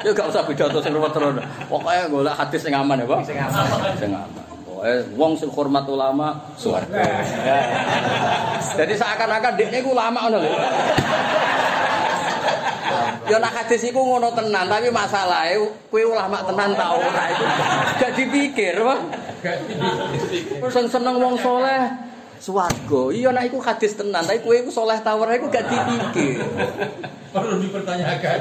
[0.00, 1.44] Ya gak usah pidato sing ruwet terus.
[1.68, 3.20] Pokoke golek hadis sing aman ya, Pak.
[3.28, 3.68] Sing aman.
[4.00, 4.56] Sing aman.
[4.84, 7.02] Eh, wong sing hormat ulama swarga.
[8.78, 10.52] Jadi seakan-akan dekne ku ulama ngono lho.
[13.28, 15.60] Ya nak hadis iku ngono tenan, tapi masalahe
[15.92, 17.44] kuwi ulama tenan ta ora iku
[18.00, 19.00] gak dipikir, Pak.
[20.72, 21.92] Sing seneng wong soleh
[22.40, 23.02] swarga.
[23.12, 26.40] Iya nak iku hadis tenan, tapi kowe iku soleh ta ora iku gak dipikir.
[27.28, 28.38] Perlu dipertanyakan.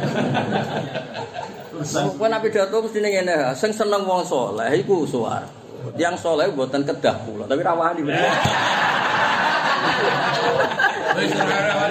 [2.15, 5.56] Kowe nak pidato mesti ngene, sing seneng wong soleh iku swarga.
[5.95, 8.01] Yang soleh buatan kedah pula, tapi rawani.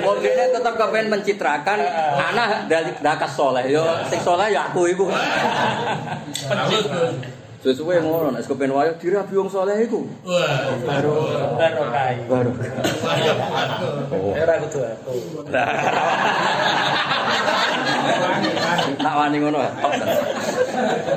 [0.07, 1.81] Wong dene tetep kepen mencitrakan
[2.15, 3.65] anak dari dakas soleh.
[3.73, 5.09] Yo sing soleh ya aku iku.
[7.67, 10.07] Sesuai ngono nek kepen wayo dirabi wong soleh iku.
[10.87, 11.15] Baru
[11.59, 12.23] baru kai.
[12.31, 12.51] Baru.
[14.15, 15.13] Ora kudu aku.
[19.03, 19.59] Nak wani ngono.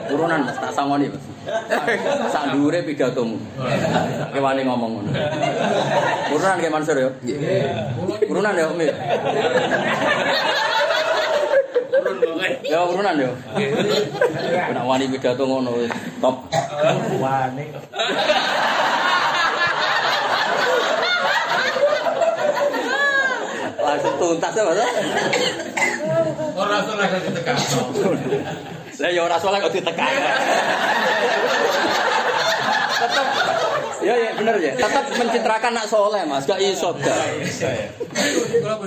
[0.09, 1.38] Turunan tak sangoni Mas.
[2.33, 3.37] Sak dhuwure pidatomu.
[4.33, 5.09] Ke wani ngomong ngono.
[6.29, 7.09] Turunan ke Mansur yo.
[8.25, 8.87] Turunan yo Mi.
[12.69, 13.31] Ya urunan yo.
[14.73, 16.35] Nak wani pidato ngono wis top.
[17.17, 17.65] Wani.
[23.79, 24.81] Langsung tuntas ya Mas.
[26.59, 27.57] Ora salah kok ditekan.
[28.99, 30.11] Lah ya ora salah kok ditekan.
[32.99, 33.27] Tetap
[33.99, 34.73] Ya ya bener ya.
[34.79, 37.19] Tetap mencitrakan nak soleh Mas, gak iso gak.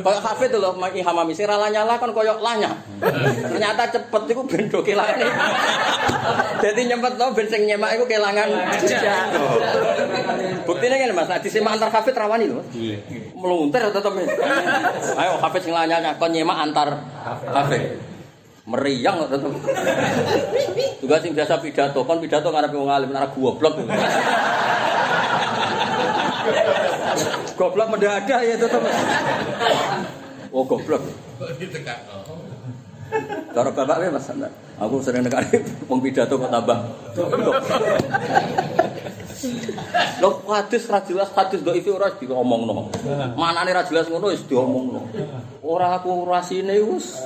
[0.00, 2.72] Kayak kafe tuh loh, Maki Hamami sing rala nyala kan koyok lanya.
[3.44, 5.28] Ternyata cepet iku ben do kelangan.
[6.64, 8.48] Jadi nyempet to ben sing nyemak iku kelangan.
[10.64, 12.64] Buktine ngene Mas, di semak antar kafe terawani lho.
[13.36, 14.12] Melunter tetep.
[15.20, 16.88] Ayo kafe sing lanya kon nyemak antar
[17.52, 18.00] kafe.
[18.62, 19.50] Meriang kok tetep.
[21.02, 23.74] Juga sing biasa pidato, kon pidato ngarepe wong alim nara goblok.
[27.58, 28.82] goblok mendadak ya tetep.
[30.54, 31.02] Oh goblok.
[33.52, 34.30] Cara bapak ya mas,
[34.78, 35.42] aku sering dengar
[35.90, 36.78] wong pidato kok tambah.
[40.22, 42.94] Loh, hadis ra jelas, hadis do itu ora diomongno.
[43.34, 45.02] Manane ra jelas ngono wis diomongno.
[45.66, 47.18] Ora aku rasine wis.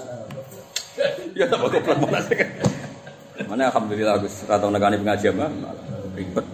[1.39, 2.39] Ya tambah goblok mana sih.
[3.45, 5.51] Mana alhamdulillah Gus ra tau nekani pengajian mah
[6.17, 6.47] ribet.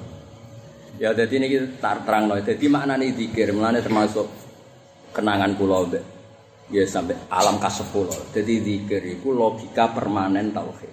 [0.99, 2.39] Ya jadi ini kita terang loh.
[2.39, 4.27] Jadi maknanya zikir, maknanya termasuk
[5.15, 6.03] kenangan pulau be.
[6.71, 8.33] Ya sampai alam kasepuluh.
[8.35, 10.93] Jadi zikir itu logika permanen tauhid.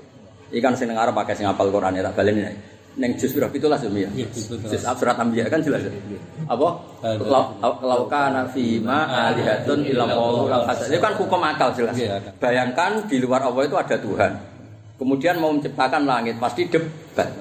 [0.50, 2.56] Ikan sing ngarep pakai sing apal Quran ya tak baleni nek.
[3.00, 4.10] Neng juz berapa itulah ya.
[4.68, 5.82] Juz surat Anbiya kan jelas.
[5.82, 5.92] ya?
[6.46, 6.68] Apa?
[7.24, 10.92] Lau- lau- Laukana fi ma alihatun illa Allah lam hasad.
[10.92, 11.96] Itu kan hukum akal jelas.
[12.36, 14.32] Bayangkan di luar Allah itu ada Tuhan.
[15.00, 17.32] Kemudian mau menciptakan langit pasti debat.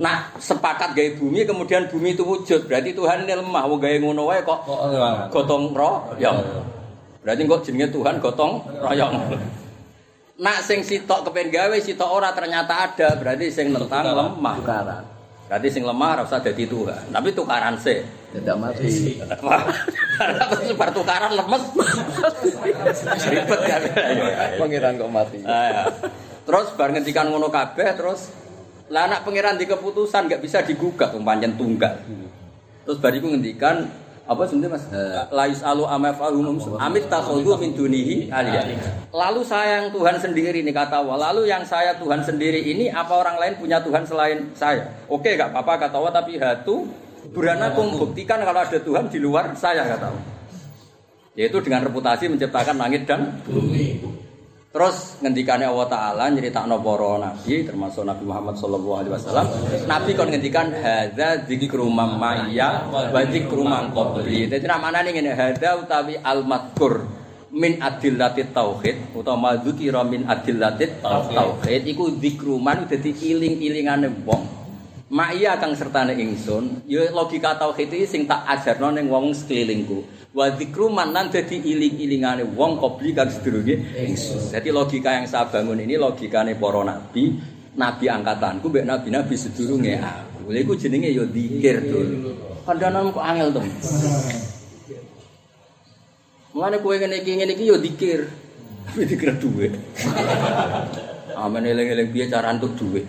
[0.00, 2.64] Nah, sepakat gaya bumi kemudian bumi itu wujud.
[2.64, 3.68] Berarti Tuhan ini lemah.
[3.68, 4.64] Wong gaya ngono wae kok
[5.28, 6.40] gotong royong.
[7.20, 9.12] Berarti kok jenenge Tuhan gotong royong.
[10.40, 14.56] Nak sing sitok kepen gawe sitok ora ternyata ada, berarti sing nentang lemah.
[14.56, 15.04] Tukaran.
[15.52, 17.12] Berarti sing lemah ora usah dadi Tuhan.
[17.12, 18.00] Tapi tukaran sih.
[18.32, 19.20] Tidak mati.
[20.18, 21.64] Karena sebar tukaran lemes.
[23.28, 23.80] Ribet kan.
[23.84, 24.56] Ayo, ayo.
[24.64, 25.38] Pangeran kok mati.
[25.44, 25.82] Ah, ya.
[26.48, 28.32] Terus bar ngendikan ngono kabeh terus
[28.88, 32.00] lah anak pangeran di keputusan nggak bisa digugat pancen tunggal.
[32.88, 33.92] Terus bariku ngendikan
[34.30, 34.84] apa sebenarnya Mas?
[35.34, 39.10] Lais alu amafahum amit takhudhu min dunihi aliyah.
[39.10, 41.34] Lalu saya yang Tuhan sendiri nih kata Allah.
[41.34, 44.86] Lalu yang saya Tuhan sendiri ini apa orang lain punya Tuhan selain saya?
[45.10, 46.86] Oke nggak apa-apa kata Allah tapi hatu
[47.34, 50.24] burhanakum buktikan kalau ada Tuhan di luar saya kata Allah.
[51.34, 53.79] Yaitu dengan reputasi menciptakan langit dan bumi.
[54.70, 59.46] Terus ngendikane Allah Taala nyeritakno para nabi termasuk Nabi Muhammad sallallahu alaihi wasallam.
[59.90, 64.46] Nabi kon ngendikan hadza dzikru mamaya wa dzikru man qabli.
[64.46, 67.02] Dadi namane ngene hadza utawi al madkur
[67.50, 74.59] min adillatit tauhid utawa dzikra min adillatit tauhid iku dzikru man dadi iling-ilingane wong.
[75.10, 80.06] Ma'ia kang sertane ingsun, ya logika tauhid iki sing tak ajarno ning wong sekelilingku.
[80.30, 84.54] Wa dzikru man lan dadi iling-ilingane wong qabli kang sedurunge ingsun.
[84.54, 87.42] Jadi logika yang saya bangun ini logikane para nabi,
[87.74, 90.54] nabi angkatanku mbek nabi-nabi sedurunge aku.
[90.54, 92.30] Lha iku jenenge ya zikir dulu.
[92.62, 93.60] Kandanan kok angel to.
[96.54, 98.20] Mulane kowe ngene iki ngene iki ya zikir.
[98.94, 99.74] Kuwi dikira duwe.
[101.42, 103.02] Amen eling-eling piye cara entuk duwe.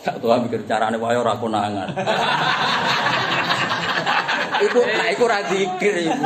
[0.00, 1.92] Tak tahu mikir carane wae ora konangan.
[4.64, 6.24] Iku tak iku ra zikir iku.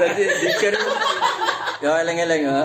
[0.00, 0.74] Jadi zikir
[1.84, 2.60] ya eling-eling ya.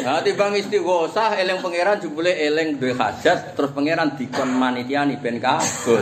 [0.00, 6.00] Nah, timbang istighosah eling pangeran jebule eling duwe hajat terus pangeran dikon manitiani ben kabul.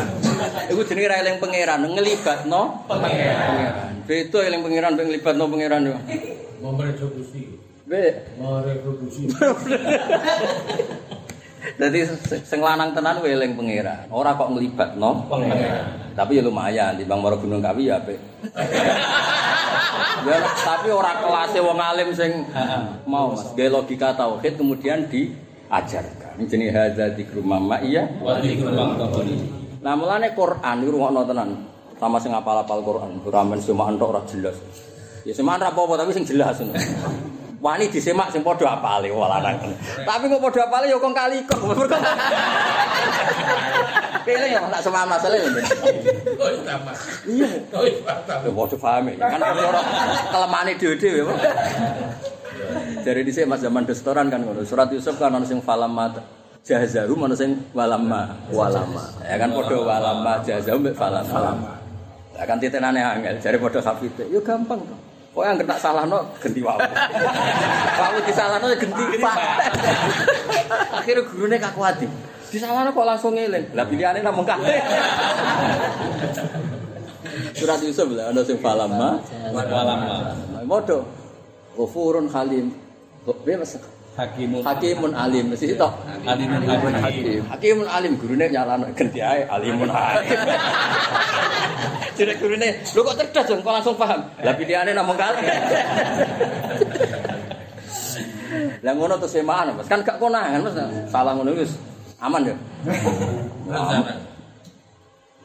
[0.71, 4.07] Iku jenenge ra eling pangeran ngelibatno pangeran.
[4.07, 5.97] Beda eling pangeran ben ngelibatno pangeran yo.
[6.63, 7.59] Mau mereproduksi.
[7.91, 9.27] Be, Mau reproduksi.
[11.61, 11.99] Jadi
[12.45, 14.09] sing lanang tenan kuwi eling pangeran.
[14.09, 16.17] Ora kok nglibatno pangeran.
[16.17, 18.21] Tapi ya lumayan di Bang Moro Gunung Kawi ya apik.
[20.25, 22.49] ya, tapi ora kelasé wong alim sing
[23.05, 23.53] mau Mas.
[23.53, 26.41] Gawe logika tauhid kemudian diajarkan.
[26.41, 28.09] Ini jenis hadza dzikru mama iya.
[28.21, 29.37] Wa dzikru qabli.
[29.81, 31.51] Nah, mulane Quran iku rungokno tenan.
[32.01, 34.57] Sama sing apal-apal Quran, ramen semaan tok ora jelas.
[35.29, 36.81] Ya semaan ra apa-apa tapi sing jelas ngono.
[37.61, 39.61] Wani disemak sing padha apale wah lanang.
[40.01, 41.61] Tapi kok padha apale ya kok kali kok.
[44.25, 45.45] Kene ya tak semak masalah ya.
[46.41, 46.93] Oh, sama.
[47.29, 47.51] Iya.
[47.77, 47.85] Oh,
[48.25, 48.49] sama.
[48.49, 49.29] Ya padha paham ya.
[49.29, 49.81] Kan ora
[50.33, 51.23] kelemane dhewe-dhewe.
[53.05, 54.65] Dari dhisik Mas zaman restoran kan ngono.
[54.65, 56.17] Surat Yusuf kan ono sing falamma
[56.65, 59.05] jahazahu ono sing walamma Walama.
[59.29, 61.77] Ya kan padha walamma jazahu mbek falamma.
[62.41, 64.25] Lah kan titenane angel jare padha hafite.
[64.33, 64.97] Yo gampang to.
[65.31, 66.83] Kok yang tak salahno genti wae.
[68.03, 69.37] Kalau disalahno ya genti Pak.
[70.99, 72.07] Akhirnya gurune kaku ati.
[72.51, 73.71] Disalahno kok langsung ngeling.
[73.79, 74.75] Lah pilihane namung kabeh.
[77.55, 79.23] Surat Yusuf lah ana sing falamma
[79.55, 80.35] Walama.
[80.67, 81.07] Modo.
[81.79, 82.75] Ghafurun Halim.
[83.23, 83.79] Piye Mas?
[84.21, 84.61] Hakimun.
[84.61, 85.89] Hakimun alim mesti to.
[86.29, 87.41] Alimun hakim.
[87.49, 90.37] Hakimun alim gurune nyalano ganti ae alimun hakim.
[92.21, 94.21] Jadi gurune, lu kok cerdas dong, kok langsung paham.
[94.45, 95.41] Lah pilihane namung kali.
[98.85, 100.77] Lah ngono terus semaan Mas, kan gak konangan Mas.
[101.09, 101.77] Salah ngono wis
[102.21, 102.57] aman ya.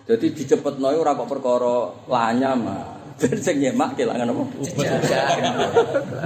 [0.06, 2.68] Jadi dicepetno ora kok perkara lanyam.
[2.68, 2.95] ah.
[3.16, 4.44] Dan sing nyemak kelangan apa?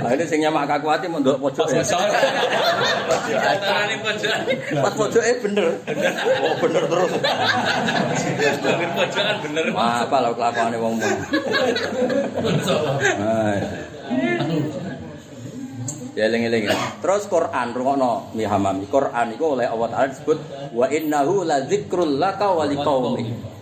[0.02, 1.70] Lah ini sing nyemak kakuati mau ndok pojok.
[1.70, 1.86] ya.
[1.86, 4.42] Antarane pojokan.
[4.82, 5.78] Pas pojoke bener.
[6.42, 7.12] Oh bener terus.
[8.66, 9.66] Bangun pojokan bener.
[9.78, 11.18] Apa lah kelakuane wong wong.
[16.18, 16.74] Ya eling-eling.
[17.06, 18.90] Terus Quran rungokno mi hamami.
[18.90, 20.38] Quran iku oleh Allah Taala disebut
[20.74, 23.59] wa innahu la dzikrul laka wa liqaumik.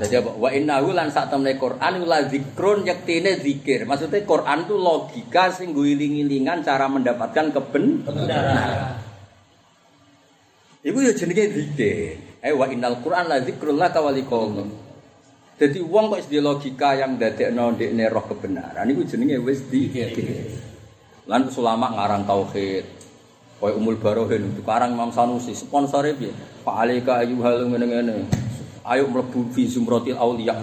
[0.00, 0.30] Jadi apa?
[0.34, 3.84] Wa innahu lan sak temne Quran la zikrun yektine zikir.
[3.84, 8.96] Maksudnya Quran itu logika sing nggo iling-ilingan cara mendapatkan kebenaran.
[10.80, 12.16] Iku ya jenenge zikir.
[12.40, 14.72] Eh wa innal Qur'an la dzikrul laka wa liqaumik.
[15.60, 20.16] Jadi wong kok di logika yang dadekno ndekne roh kebenaran iku jenenge wis zikir.
[21.28, 22.84] Lan ulama ngarang tauhid.
[23.60, 26.32] Koyo Umul Barohin itu karang Imam Sanusi sponsore piye?
[26.64, 28.24] Pak Alika ayyuhal ngene-ngene.
[28.90, 30.58] Ayo mlebu fi zumratil auliya.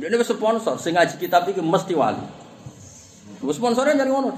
[0.00, 2.24] Dene wis sponsor sing ngaji kitab iki mesti wali.
[3.44, 4.32] Wis sponsore nyari ngono.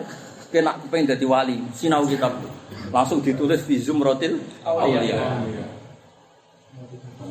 [0.50, 2.34] Kena pengen dadi wali, sinau kitab.
[2.90, 5.22] Langsung ditulis fi zumratil auliya.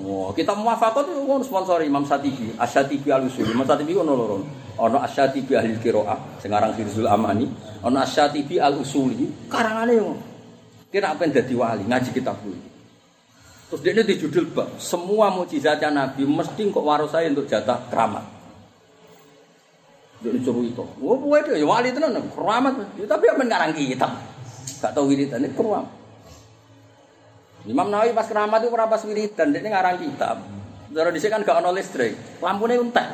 [0.01, 3.51] Wah, kita muwafaqat itu ngono sponsori Imam Satibi, Asyatibi Al-Usul.
[3.51, 4.38] Imam Satibi ono loro.
[4.80, 7.45] Ono Asyatibi Ahli Qiraah, sing aran Firzul Amani,
[7.84, 9.51] ono Asyatibi Al-Usuli.
[9.51, 10.23] Karangane ngono.
[10.88, 12.70] Kira apa yang dadi wali ngaji kitab kuwi.
[13.71, 18.27] Terus dia di judul bab, semua mukjizatnya Nabi mesti kok warosai untuk jatah keramat.
[20.19, 20.84] Dia suruh itu.
[20.99, 22.84] Wah, dia ya wali tenan, keramat.
[22.99, 24.12] Ya, tapi apa ngarang kitab?
[24.84, 25.88] Gak tahu wiridan ini keramat.
[27.63, 30.36] Imam Nawawi pas keramat itu ora pas wiridan, dia ngarang kitab.
[30.91, 33.07] Cara dhisik kan gak ono listrik, lampune entek.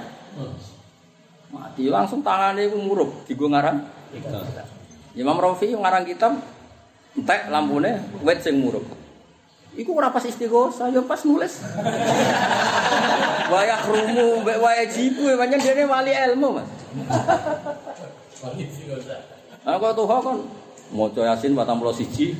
[1.53, 3.85] Mati langsung tangannya itu murup, digo ngarang.
[5.13, 6.33] Imam Rafi ngarang kitab
[7.13, 8.96] entek lampune wet sing murup.
[9.77, 11.61] Iku ora pas istighosa, ya pas nulis.
[13.53, 16.67] Wayah rumu, mbek wayah jibu, pancen dene wali ilmu, Mas.
[19.63, 20.37] Nah, kok tuh kan
[20.91, 22.35] maca Yasin 41.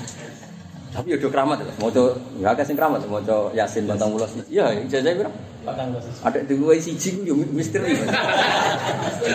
[0.96, 4.48] Tapi ya do keramat ya, maca ya akeh sing keramat maca Yasin 41.
[4.48, 5.28] Ya, ijazah piro?
[6.24, 7.92] Ada di gue siji ku yo misteri.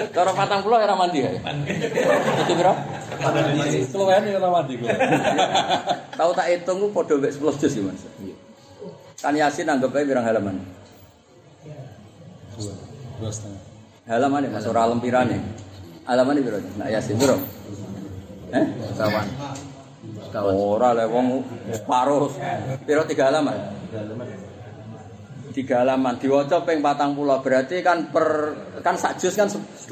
[0.09, 1.37] Cara 40 ora mandi ya.
[2.49, 2.53] Itu?
[3.93, 4.89] Keluwen ya ora mandi kok.
[6.17, 8.01] Tahu tak hitung ku padha mek 10 juz ya, Mas.
[9.21, 10.65] Kan Yasin anggap ae pirang halaman.
[12.57, 12.73] Dua.
[13.21, 13.61] Dua setengah.
[14.09, 15.37] Halaman Mas ora lempirane.
[16.09, 16.57] Halaman piro?
[16.81, 17.37] Nak Yasin piro?
[18.49, 18.65] Eh?
[18.97, 19.29] Kawan.
[20.31, 20.53] Kawan.
[20.55, 21.43] Ora le wong
[21.75, 22.31] separuh.
[22.87, 23.55] Piro tiga halaman?
[25.51, 29.91] Tiga halaman diwaca ping 40 berarti kan per kan sak juz kan 20.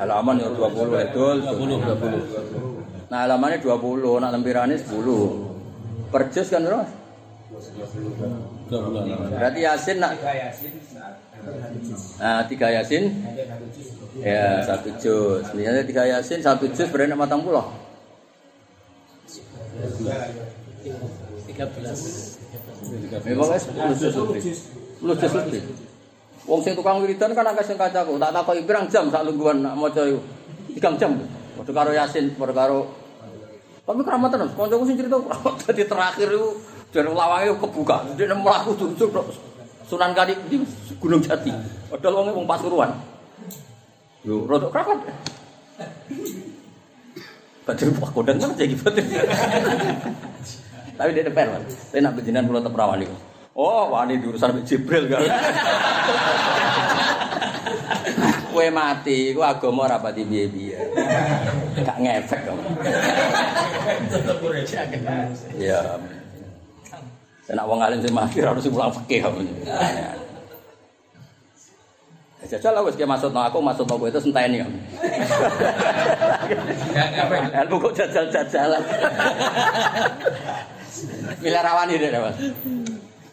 [0.00, 3.12] Halaman ya 20 edol 20 20.
[3.12, 6.08] Nah halamannya 20, nak lempirannya 10.
[6.08, 6.88] Per juz kan berapa?
[8.72, 9.04] Dua bulan.
[9.36, 10.16] Berarti Yasin nak
[12.22, 13.10] Nah, tiga Yasin
[14.22, 15.44] Ya, satu juz.
[15.56, 17.91] Misalnya tiga Yasin, satu juz berarti nak matang pulau.
[23.22, 24.42] Memang es sepuluh juz lebih.
[24.42, 25.60] Sepuluh juz lebih.
[26.42, 28.18] Wong sing tukang wiridan kan akeh sing kacaku.
[28.18, 30.20] Tak takoki pirang jam sak lungguhan nak maca iku.
[30.74, 31.16] Tiga jam.
[31.52, 32.80] Padha karo Yasin, padha karo
[33.82, 36.48] Tapi keramat tenan, kancaku sing keramat dadi terakhir iku
[36.92, 37.96] jan lawange kebuka.
[38.18, 39.14] Dia mlaku tutup
[39.86, 40.56] Sunan Kali di
[40.96, 41.52] Gunung Jati.
[41.90, 42.96] Padahal wong Pasuruan.
[44.22, 45.04] Yo rodok keramat.
[47.62, 49.06] Badir wah kodang kan jadi badir.
[50.98, 51.72] Tapi dia depan, Mas.
[51.90, 53.14] Saya nak bejinan pulau teperawan itu.
[53.52, 55.22] Oh, wani di urusan Mbak Jibril kan.
[58.52, 60.84] Kue mati, kue agama rapati biaya-biaya.
[61.80, 62.68] Gak ngefek kamu.
[65.56, 65.96] Ya.
[67.48, 69.40] Saya nak wong alim sing mati harus pulang fikih kamu.
[72.42, 74.78] Jajal lah wis ki maksud aku maksud aku itu senteni kamu.
[77.62, 78.82] Ilmu kok jajal-jajalan.
[81.38, 82.36] Milih rawani deh, Mas.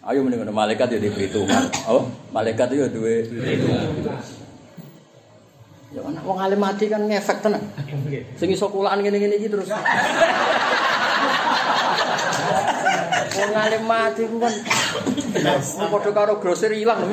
[0.09, 1.69] Ayo mending malaikat ya diperhitungan.
[1.89, 3.15] Oh, malaikat itu ya duwe
[5.89, 7.65] Ya anak wong alim mati kan ngefek tenan.
[8.37, 9.73] Sing iso kulaan ngene-ngene iki terus.
[13.33, 14.53] Wong alim mati ku kan
[15.89, 17.09] padha karo grosir ilang.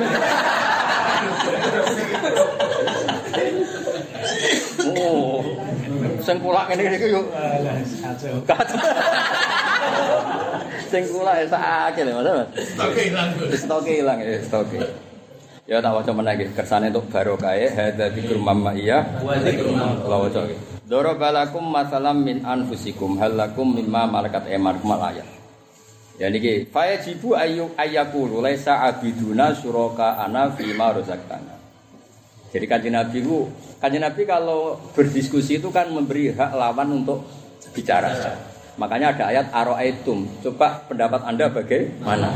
[4.97, 5.43] Oh.
[6.23, 7.21] Sing kulak ngene iki yo.
[8.47, 8.77] Kacau.
[10.91, 12.47] Sing kulak sakake lho, Mas.
[12.79, 13.29] Oke, hilang.
[13.55, 14.79] Stoke ilang ya, stoke.
[15.67, 20.19] Ya tak waca meneh iki kersane untuk barokah hadza dzikrul mamma iya wa dzikrul Allah
[20.23, 20.47] waca.
[20.87, 25.27] Darabalakum masalam min anfusikum hal lakum mimma malakat aymanukum ayat.
[26.15, 31.56] Ya niki fayajibu ayu ayyakulu laisa abiduna suraka ana fima rozaktana.
[32.47, 37.27] Jadi kanjeng Nabi itu kanjeng Nabi kalau berdiskusi itu kan memberi hak lawan untuk
[37.75, 38.13] bicara.
[38.77, 40.29] Makanya ada ayat aroaitum.
[40.45, 42.29] Coba pendapat Anda bagaimana?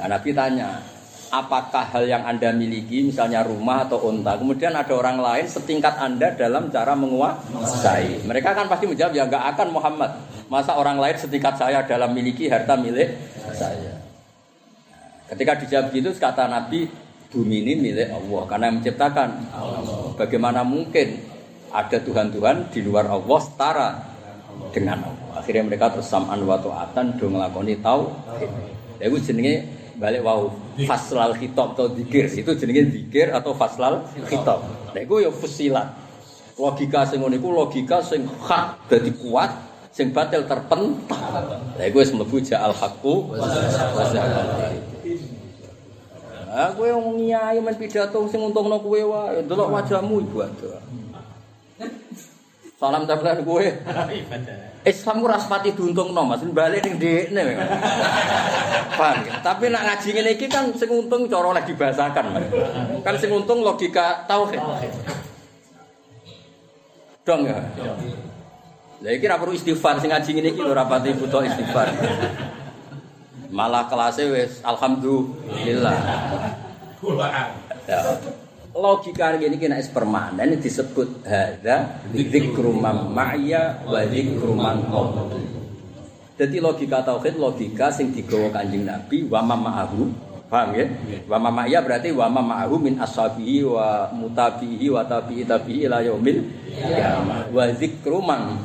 [0.00, 0.80] Nah, Nabi tanya,
[1.28, 6.32] apakah hal yang Anda miliki, misalnya rumah atau unta, kemudian ada orang lain setingkat Anda
[6.34, 8.24] dalam cara menguasai.
[8.24, 10.10] Mereka kan pasti menjawab, ya nggak akan Muhammad.
[10.48, 13.12] Masa orang lain setingkat saya dalam miliki harta milik
[13.52, 14.00] saya.
[15.28, 16.88] Ketika dijawab gitu, kata Nabi,
[17.34, 20.14] bumi ini milik Allah, karena yang menciptakan Allah.
[20.14, 21.18] Bagaimana mungkin
[21.74, 23.88] ada Tuhan-Tuhan di luar Allah setara
[24.70, 25.42] dengan Allah.
[25.42, 28.14] Akhirnya mereka terus sam'an wa ta'atan do nglakoni tau.
[29.02, 29.66] Ya iku jenenge
[29.98, 30.54] balik wau
[30.86, 32.30] faslal khitab atau dikir.
[32.30, 34.62] Itu jenenge dikir atau faslal khitab.
[34.94, 35.90] Nah iku ya fusilat.
[36.54, 39.50] Logika sing ngono iku logika sing hak dadi kuat,
[39.90, 41.58] sing batil terpental.
[41.74, 44.06] Lah iku wis mlebu ja'al haqqu wa
[46.54, 50.78] kowe wong nyai men pidato sing untungno kowe wae, delok wajahmu ibadah.
[52.78, 53.64] Salam tablan kowe.
[54.84, 56.44] Islam ora sepati diuntungno, Mas.
[56.44, 57.56] Balik ning dhekne.
[59.00, 59.40] Paham ya?
[59.40, 62.24] Tapi nak ngaji ngene iki kan sing untung cara oleh dibahasakan.
[63.00, 64.60] Kan sing untung logika tauhid.
[67.24, 67.56] Dong ya.
[69.00, 71.88] Lah iki ra perlu istighfar sing ngaji ngene iki lho ra pati butuh istighfar.
[73.54, 75.94] Malah kelasnya wis alhamdulillah.
[77.86, 78.00] Ya.
[78.74, 84.82] Logika ini kena es permanen disebut hadza dzikru man ma'ya wa dzikru man.
[86.34, 90.34] Jadi logika tauhid logika sing digawa Kanjeng Nabi wa ma ma'ahu.
[90.50, 90.90] Paham ya?
[91.30, 96.02] Wa ma ma'ya berarti wa ma ma'ahu min ashabihi wa mutabihi wa tabi'i tabi'i ila
[96.02, 96.42] yaumil
[96.74, 97.54] qiyamah.
[97.54, 98.58] Wa dzikru man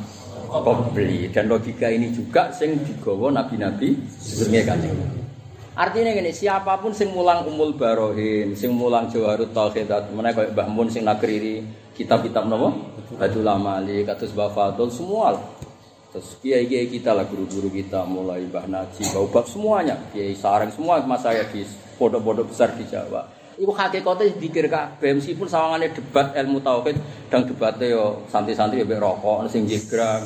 [0.50, 1.30] qabli.
[1.30, 3.94] Dan logika ini juga sing digawa nabi-nabi
[4.66, 5.20] Kanjeng Nabi.
[5.78, 10.68] Artinya gini, siapa pun sing mulang umul barohin, sing mulang jawarut tauhid, mana kayak Mbah
[10.68, 11.62] Mun sing nakriri
[11.94, 12.74] kitab-kitab nopo,
[13.16, 15.38] Badul Amali, katus Bafadul, semua.
[16.10, 20.98] Terus kiai kiai kita lah guru-guru kita mulai Mbah Naji, Baubab semuanya, kiai Sarang semua
[21.06, 21.62] mas saya di
[21.96, 23.39] pondok-pondok besar di Jawa.
[23.60, 26.96] Iku hakikatnya dikir kabeh meskipun sawangane debat ilmu tauhid
[27.28, 30.24] dan debatnya yo santai-santai yo mbek rokok, ono sing jegrang,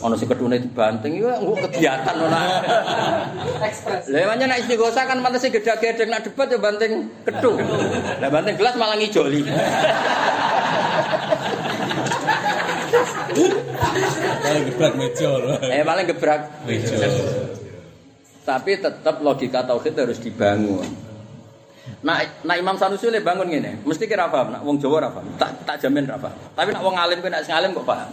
[0.00, 2.40] ono sing kedune dibanting iku engko kegiatan ngono.
[3.68, 4.08] Ekspres.
[4.08, 7.60] Lah nek istighosa kan pantese gedhe-gedhe nak debat yo banting kedung.
[8.16, 9.44] Lah banting gelas malah ngijoli.
[14.40, 15.60] Paling gebrak meja loh.
[15.68, 16.40] Eh paling gebrak.
[16.64, 16.96] Meja.
[18.48, 21.09] Tapi tetap logika tauhid harus dibangun.
[22.00, 25.26] Nah, nah Imam Sanusi le bangun ngene, mesti kira paham, nak wong Jawa paham.
[25.36, 26.32] Tak tak jamin paham.
[26.56, 28.08] Tapi nak wong alim kowe nak sing alim kok paham.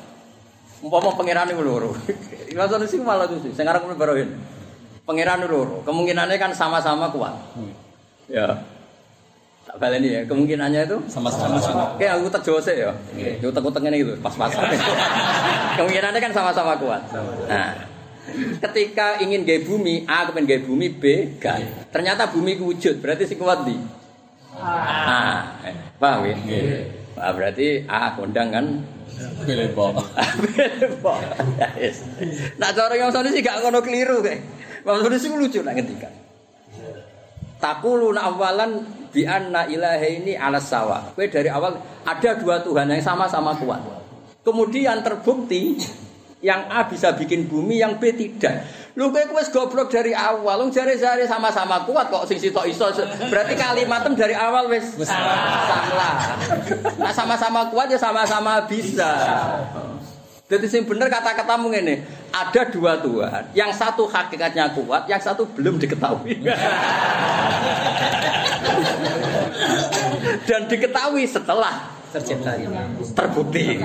[0.83, 1.91] Umpama pangeran iku loro.
[2.53, 4.35] Imam Sanusi malah tuh sing aran kulo barohin.
[5.07, 7.33] Pangeran loro, kemungkinannya kan sama-sama kuat.
[8.27, 8.59] Ya.
[9.67, 11.59] Tak baleni ya, kemungkinannya itu Sama-sama.
[11.95, 12.91] Oke, aku tak Jawa sih ya.
[13.39, 14.67] Yo utek ngene gitu, pas-pasan.
[15.79, 17.03] kemungkinannya kan sama-sama kuat.
[17.47, 17.96] Nah,
[18.61, 23.35] ketika ingin gaya bumi A kepen gaya bumi B gak ternyata bumi wujud berarti si
[23.39, 23.77] kuat di
[24.57, 26.35] A Eh, paham ya?
[27.17, 28.65] Nah, berarti A kondang kan.
[31.57, 32.05] Ya, yes.
[32.61, 34.45] nah cara yang sana sih gak ngono keliru kayak
[34.85, 36.13] Imam Sanusi ku lucu nak ngendikan
[37.57, 41.09] Takuluna awalan bi anna ilaha ini ala sawa.
[41.17, 41.73] Kowe dari awal
[42.05, 43.81] ada dua Tuhan yang sama-sama kuat.
[44.45, 45.81] Kemudian terbukti
[46.41, 48.61] yang A bisa bikin bumi, yang B tidak.
[48.97, 50.57] Lu kowe wis goblok dari awal.
[50.65, 52.89] Wong jare-jare sama-sama kuat kok sing sitok iso.
[53.29, 56.33] Berarti kalimatem dari awal wis salah.
[56.97, 59.13] Nah sama-sama kuat ya sama-sama bisa.
[60.47, 63.51] Jadi sing bener kata-katamu ngene, ada dua Tuhan.
[63.51, 66.39] Yang satu hakikatnya kuat, yang satu belum diketahui.
[70.47, 72.79] Dan diketahui setelah tercipta ini.
[73.11, 73.77] terbukti.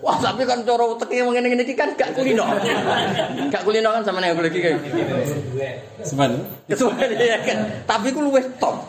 [0.00, 2.40] Wah, tapi kan cara uteknya ngene ngene iki kan gak kulino.
[3.52, 4.80] Gak kulino kan sama nek lagi kayak.
[6.00, 6.40] Semen.
[6.64, 7.84] Kesuwen ya kan.
[7.84, 8.80] Tapi ku luwih top.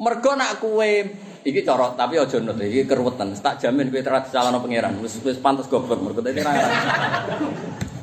[0.00, 1.12] Mergo nak kue
[1.44, 3.36] iki cara tapi aja nut iki keruwetan.
[3.36, 4.96] Tak jamin kowe terat calon pangeran.
[5.04, 6.52] Wis wis pantes goblok mergo dadi ra.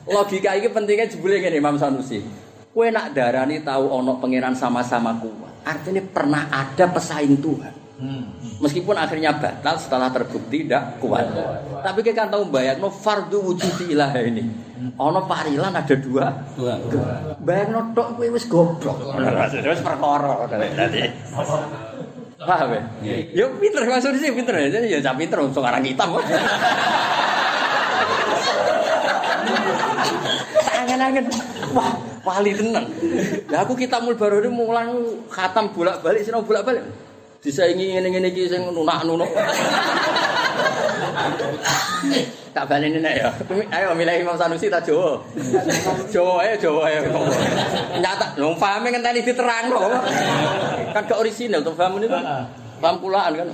[0.05, 2.21] Logika iki pentingnya jebule ngene Imam Sanusi.
[2.69, 5.65] Kue nak darani tahu ono pangeran sama-sama kuat.
[5.65, 7.82] Artinya pernah ada pesaing Tuhan.
[8.57, 11.29] Meskipun akhirnya batal setelah terbukti tidak kuat.
[11.85, 14.49] Tapi kita kan tahu bayang no fardu wujud ilah ini.
[14.97, 16.33] Ono parilan ada dua.
[16.57, 17.37] Tuhan.
[17.39, 18.97] Bayang no tok kue wis goblok.
[19.53, 21.05] Wis perkara tadi.
[22.43, 22.81] Paham ya?
[23.31, 24.67] Ya pinter maksudnya sih pinter ya.
[24.83, 26.17] Ya cah pinter untuk orang hitam.
[30.73, 31.25] Angen-angen.
[31.71, 32.87] Wah, Wali tenan.
[33.51, 36.83] Lah aku kitabul baru ini mulang khatam bolak-balik sinau bolak-balik.
[37.43, 39.27] Disaingi ngene-ngene iki sing nunak-nunuk.
[42.53, 43.29] tak baleni nek ya.
[43.73, 45.19] Ayo milih Imam Sanusi ta Jawa.
[46.13, 47.03] Jawa ae Jawa ae.
[47.99, 49.91] Nyata wong pahame ngenteni diterangno.
[50.93, 52.47] Kan gak orisinal tuh paham ini kan.
[52.79, 53.47] Paham kulaan kan.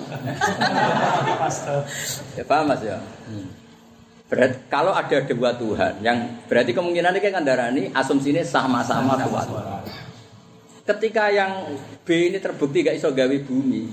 [2.37, 2.99] ya paham Mas ya.
[4.29, 9.49] Berarti kalau ada dua Tuhan yang berarti kemungkinan ini kan darani asumsinya sama-sama kuat.
[10.89, 11.69] Ketika yang
[12.01, 13.85] B ini terbukti gak iso gawe bumi,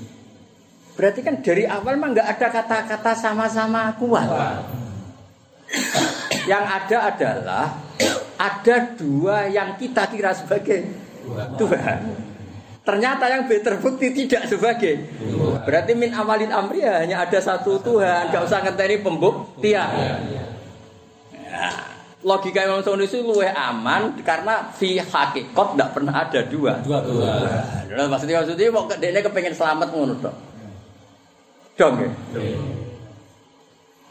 [0.97, 4.25] berarti kan dari awal mah nggak ada kata-kata sama-sama kuat.
[6.51, 7.67] yang ada adalah
[8.41, 10.89] ada dua yang kita kira sebagai
[11.61, 12.01] Tuhan.
[12.81, 14.97] Ternyata yang B terbukti tidak sebagai.
[15.69, 19.91] Berarti min awalin amri ya, hanya ada satu Tuhan, gak usah ngenteni pembuktian.
[21.45, 21.96] Ya,
[22.27, 26.83] logika Imam Sanusi luwih aman karena fi hakikat tidak pernah ada dua.
[26.83, 27.95] Dua Tuhan.
[27.95, 30.35] Nah, maksudnya maksudnya mau dia kepengen selamat ngono tok.
[31.79, 32.11] Dong ya.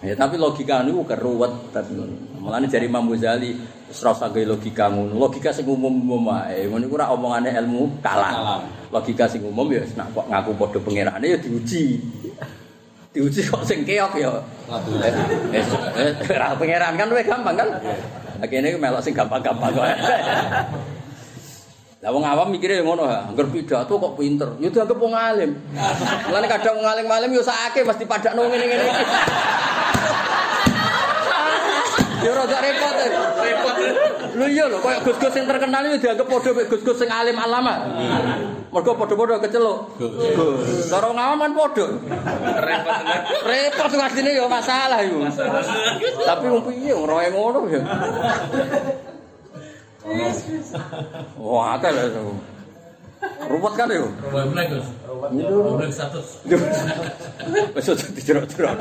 [0.06, 1.98] Ya, tapi logika ini keruwet tapi
[2.40, 3.58] mulane dari Imam Ghazali
[3.92, 5.20] usah gawe logika ngono.
[5.20, 6.72] Logika sing umum-umum wae.
[6.72, 8.32] Ngono iku ora omongane ilmu kalam.
[8.32, 8.62] Kalam.
[8.96, 12.00] Logika sing umum ya nak kok ngaku padha pangerane ya diuji.
[13.16, 14.28] Diuji kok sing keok ya.
[14.68, 14.92] Satu.
[15.48, 17.70] Wis eh, ora pangeran kan luwih gampang kan.
[18.44, 19.88] Akhirnya melok sing gampang-gampang kok.
[22.04, 24.60] Lah wong awam mikire ngono ha, angger pidato kok pinter.
[24.60, 25.56] Ya dianggap wong alim.
[26.28, 29.04] Mulane kadang wong alim-alim yo sakake mesti padakno ngene-ngene iki.
[32.26, 32.96] Ya rada repot.
[32.98, 33.10] eh.
[33.38, 33.65] Repot.
[34.36, 37.88] Lho iya lho, koyo Gus-gus sing terkenal yo dianggap padha mek Gus-gus sing alim alama.
[38.76, 39.96] Mergo padha-padha keceluk.
[39.96, 40.92] Gus.
[40.92, 41.86] Cara awam kan padha.
[42.60, 43.20] Repot tenan.
[43.48, 45.24] Repot asline yo masalah iku.
[46.28, 47.82] Tapi wong piye roe ngono ya.
[51.40, 52.36] Wah, akeh lho.
[53.48, 54.12] Ruwet kan yo.
[54.36, 54.88] Mulai Gus.
[55.16, 56.28] Rumah status.
[57.76, 58.76] Wis aja dijerok-jerok.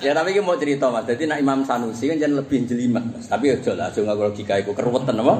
[0.00, 1.04] ya tapi iki mau cerita Mas.
[1.04, 3.26] Dadi nak Imam Sanusi kan jan lebih jelimet Mas.
[3.28, 5.34] Tapi aja lah aja ngaku logika iku keruwetan apa?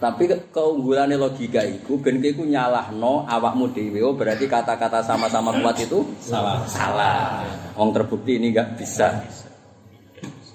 [0.00, 5.76] Tapi ke- keunggulannya logika iku ben iku nyalahno awakmu dhewe oh, berarti kata-kata sama-sama kuat
[5.76, 6.64] itu Salah.
[6.64, 7.44] salah.
[7.76, 9.20] Wong terbukti ini enggak bisa.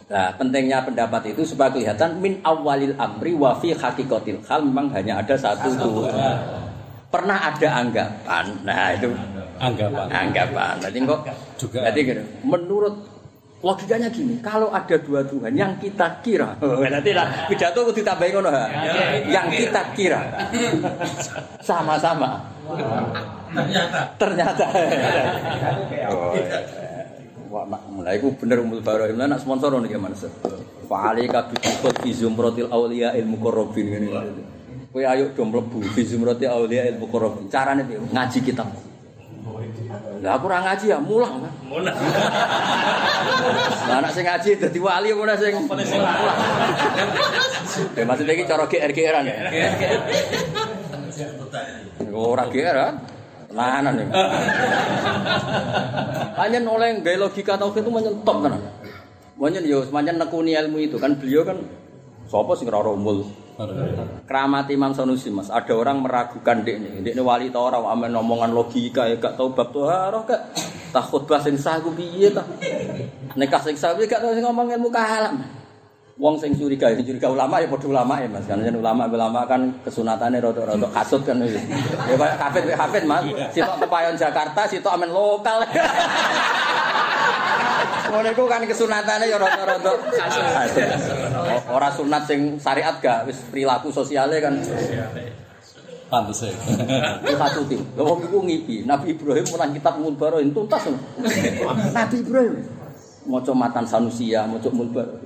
[0.06, 5.18] Nah, pentingnya pendapat itu supaya kelihatan min awalil amri wa fi hakikatil hal memang hanya
[5.18, 6.65] ada satu Tuhan.
[7.16, 8.46] Pernah ada anggapan.
[8.68, 9.08] Nah, itu
[9.56, 10.06] Anggapan.
[10.12, 10.74] anggapan.
[10.84, 11.20] Berarti kok
[11.56, 11.80] Juga.
[11.80, 12.96] Berarti gini, menurut
[13.64, 18.30] logikanya gini, kalau ada dua Tuhan yang kita kira, oh, nanti lah pidato kudu ditambahi
[18.30, 18.64] ngono ha.
[19.26, 20.22] Yang kita kira
[21.64, 22.52] sama-sama
[23.56, 24.00] Ternyata.
[24.20, 24.66] ternyata.
[26.12, 26.36] Oh.
[27.56, 30.28] Wah, mak- mulai iku bener umul barohim lah nak sponsor ngono iki Mas.
[30.86, 34.10] Fa alika bi qut fi zumratil auliya il muqarrabin ngene.
[34.96, 37.52] Kowe ayo do mlebu fi zumratil auliya il muqarrabin.
[37.52, 38.00] Carane piye?
[38.00, 38.72] Ngaji kitab.
[40.24, 41.52] Lah aku ora ngaji ya mulang kan.
[41.68, 41.92] Mulah.
[43.92, 45.84] Lah anak sing ngaji dadi wali apa sing mulang.
[47.92, 49.36] Ya maksudnya iki cara GR-GRan ya.
[52.16, 52.96] Ora GR kan.
[53.52, 54.06] Tenanan ya.
[56.40, 58.64] Hanya oleh gaya logika tauhid itu menyetop kan.
[59.36, 61.60] Makanya yo semacam nekuni ilmu itu kan beliau kan
[62.32, 63.44] sapa sing ora umul.
[64.28, 68.20] Keramat Imam Sanusi Mas, ada orang meragukan dek ini, dek ini wali tau orang amen
[68.20, 70.52] omongan logika ya gak tau bab toharoh gak.
[70.92, 72.44] Takut bahas sing sah ku piye ta.
[73.40, 75.65] Nikah sing sah gak tau sing ngomong ilmu kalam.
[76.16, 78.48] Wong sing curiga, sing curiga ulama ya padha ulama ya Mas.
[78.48, 81.44] Karena yen ulama ulama kan kesunatannya rodok-rodok kasut kan.
[81.44, 83.28] Ya kayak hafid hafid Mas.
[83.52, 85.60] Sitok kepayon Jakarta, sitok amen lokal.
[88.16, 90.44] Ngono iku kan kesunatannya ya rada-rada kasut.
[91.68, 94.56] Ora sunat sing syariat gak wis perilaku sosialnya kan
[96.06, 96.54] Pantes ya.
[97.26, 97.82] itu satu tim.
[97.98, 100.86] Lha wong iku ngipi, Nabi Ibrahim mulang kitab Mulbaro tuntas.
[101.92, 102.62] Nabi Ibrahim
[103.26, 105.25] maca matan Sanusia, maca Mulbaro.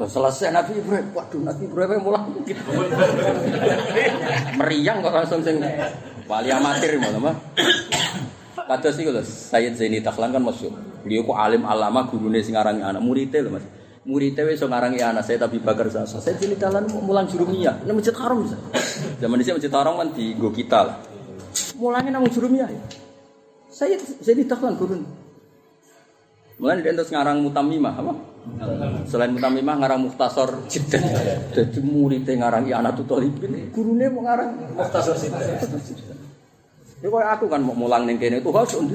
[0.00, 1.12] Loh, selesai Nabi Ibrahim.
[1.12, 2.72] Waduh, Nabi Ibrahim mulang kitab.
[4.60, 5.60] Meriang kok langsung sing
[6.24, 7.36] wali amatir malah mah.
[8.70, 10.72] Kados iku lho, Sayyid Zaini Dahlan kan masyhur.
[11.02, 13.66] Beliau ku alim alama gurune sing arangi anak muridé lho Mas.
[14.06, 16.22] Muridé wis ngarangi anak saya tapi bakar sasa.
[16.22, 16.56] Saya Zaini
[16.88, 17.84] mau mulang jurumiyah.
[17.84, 18.46] Ini masjid haram.
[19.20, 20.96] Zaman dhisik masjid haram kan di go kita lah.
[21.76, 22.82] Mulangnya nang jurumiyah ya.
[23.68, 25.02] Saya Zaini Dahlan gurun.
[26.60, 28.12] Mulane dia terus ngarang mutamimah apa?
[29.08, 31.00] Selain mutamimah ngarang muhtasor jiddan.
[31.56, 36.20] Jadi muridé ngarang ya anak tutolibin, gurune mau ngarang muhtasor jiddan.
[37.00, 38.92] Ya kaya aku kan mau mulang ning kene itu harus ndi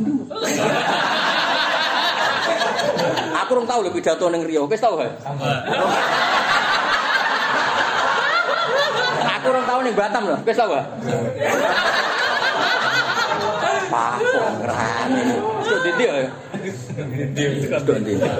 [3.42, 5.10] Aku rung tau lho pidato ning Rio, wis tau ha?
[9.42, 10.38] Aku orang tahun ning Batam loh.
[10.46, 10.86] Wis tau gak?
[13.96, 15.24] Pak Pongrane.
[15.64, 16.30] Itu di dia ya.
[16.60, 18.32] Itu di dia.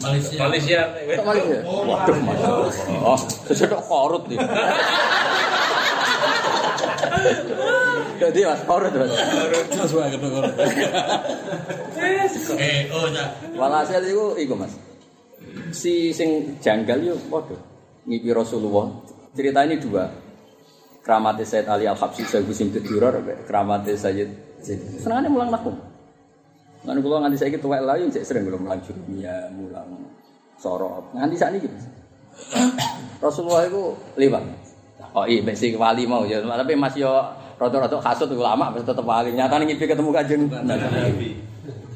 [0.00, 0.36] Malaysia.
[0.42, 0.80] Malaysia.
[1.22, 1.58] Malaysia.
[1.70, 2.40] Waduh, Mas.
[3.04, 4.42] Oh, sesedok korut ya.
[8.18, 9.12] Jadi Mas, korut Mas.
[9.70, 10.40] Terus wae ketemu.
[12.58, 13.24] Eh, oh ya.
[13.54, 14.74] Walhasil itu iku Mas.
[15.70, 17.54] Si sing janggal yo padha
[18.08, 18.90] ngipi Rasulullah.
[19.30, 20.10] Cerita ini dua.
[21.00, 23.16] Keramatnya Sayyid Ali Al-Habsyi Sayyid Gusim Duror
[23.48, 24.80] keramatnya Sayyid Zaid.
[25.00, 25.74] Senangane mulang nakum.
[26.84, 29.88] Lan kula nganti saiki tuwek layu cek sering kula mulang jurumia, mulang
[30.56, 31.12] sorot.
[31.12, 31.68] Nganti sakniki.
[33.24, 34.44] Rasulullah itu lewat.
[35.12, 36.40] Oh iya, mesti wali mau ya.
[36.40, 37.10] Tapi Mas yo
[37.60, 39.36] rada-rada kasut ulama tetep wali.
[39.36, 41.49] Nyatane ngipi ketemu Kanjeng Nabi.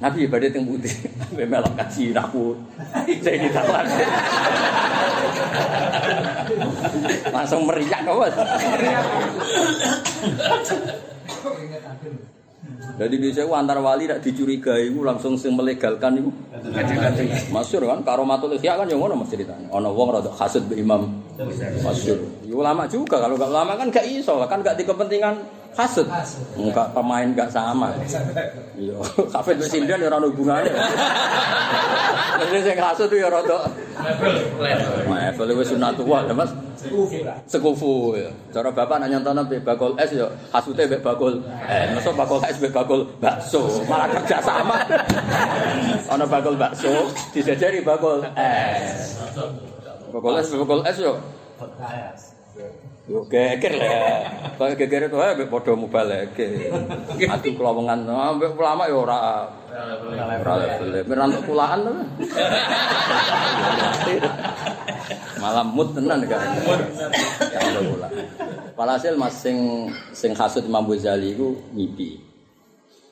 [0.05, 0.93] Nabi ibadah yang putih,
[1.25, 2.53] sampai melok kasih aku,
[3.25, 3.89] saya ditalan.
[7.35, 8.21] Langsung meriak kau.
[12.95, 16.31] Jadi biasanya ku antar wali tidak dicurigai, ku langsung sing melegalkan itu.
[17.51, 19.67] Masyur kan, karomatul ikhya kan yang mana mas ceritanya.
[19.73, 21.11] Ono wong rada hasud be imam.
[21.83, 22.23] Masyur.
[22.47, 26.07] Ya, ulama juga kalau nggak ulama kan gak iso, kan gak di kepentingan hasud.
[26.55, 27.91] Enggak pemain gak sama.
[28.79, 28.97] Iya,
[29.35, 30.71] Hafid wis sindan ya ora ono hubungane.
[32.41, 33.59] Jadi sing hasud ya rada
[34.59, 35.47] Level.
[35.47, 36.51] Level wis sunatullah ya Mas.
[37.49, 38.29] Sekufu ya.
[38.53, 42.57] Cara bapak nak nyontono mbek bakul es ya hasute mbek bakul eh masa bakul es
[42.61, 44.79] mbek bakul bakso malah kerja sama.
[46.13, 49.17] Ana bakul bakso dijajari bakul es.
[50.13, 51.17] Bakul es bakul es yo.
[53.05, 54.25] Yo geger lah.
[54.57, 56.41] Kaya geger itu ae mbek padha mubalek.
[57.21, 58.09] Atu kelowongan
[58.41, 59.19] mbek ulama ya ora
[60.41, 61.05] ora level.
[61.05, 61.93] Merantuk kulaan to.
[65.37, 66.49] Malah mood tenan kan.
[67.53, 68.09] Kalau bola.
[68.73, 72.17] Walhasil Mas sing sing hasud Imam Ghazali iku ngipi.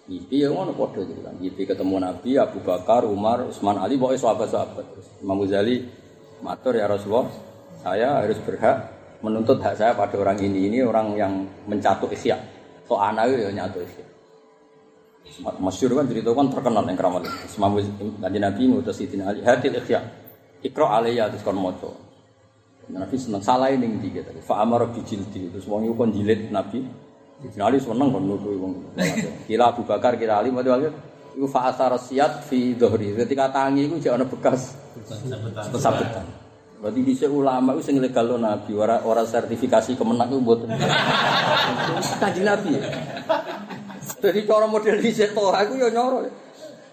[0.08, 1.36] Ngipi ya ngono padha gitu kan.
[1.36, 4.86] Ngipi ketemu Nabi, Abu Bakar, Umar, Utsman Ali, pokoknya sahabat-sahabat.
[5.20, 5.84] Imam Ghazali
[6.40, 7.28] matur ya Rasulullah,
[7.84, 10.68] saya harus berhak menuntut hak saya pada orang ini.
[10.68, 11.32] Ini orang yang
[11.70, 12.36] mencatut ikhya.
[12.84, 14.06] So anak ya nyatu ikhya.
[15.62, 17.24] Masyur kan cerita kan terkenal yang keramat.
[17.56, 17.78] Imam
[18.18, 20.02] Nabi Nabi ngutus Sidin Ali, hadil ikhya.
[20.60, 21.88] Ikra alaiya terus kon maca.
[22.90, 24.30] Nabi seneng salah ning ndi gitu.
[24.42, 26.82] Fa amara bi jildi terus wong iku kon jilid Nabi.
[27.46, 28.98] Sidin Ali seneng kon nutu wong.
[29.46, 30.92] Kira Abu Bakar kira Ali mati wakil
[31.32, 33.14] iku fa asara siyat fi dhuhri.
[33.14, 34.74] Ketika tangi iku jek ana bekas
[35.70, 36.41] kesabetan.
[36.82, 40.66] Berarti bisa ulama itu sing legal lo Nabi, ora ora sertifikasi kemenang itu buat
[42.18, 42.74] kaji Nabi.
[44.18, 46.26] Jadi cara model di seto aku yo nyoro.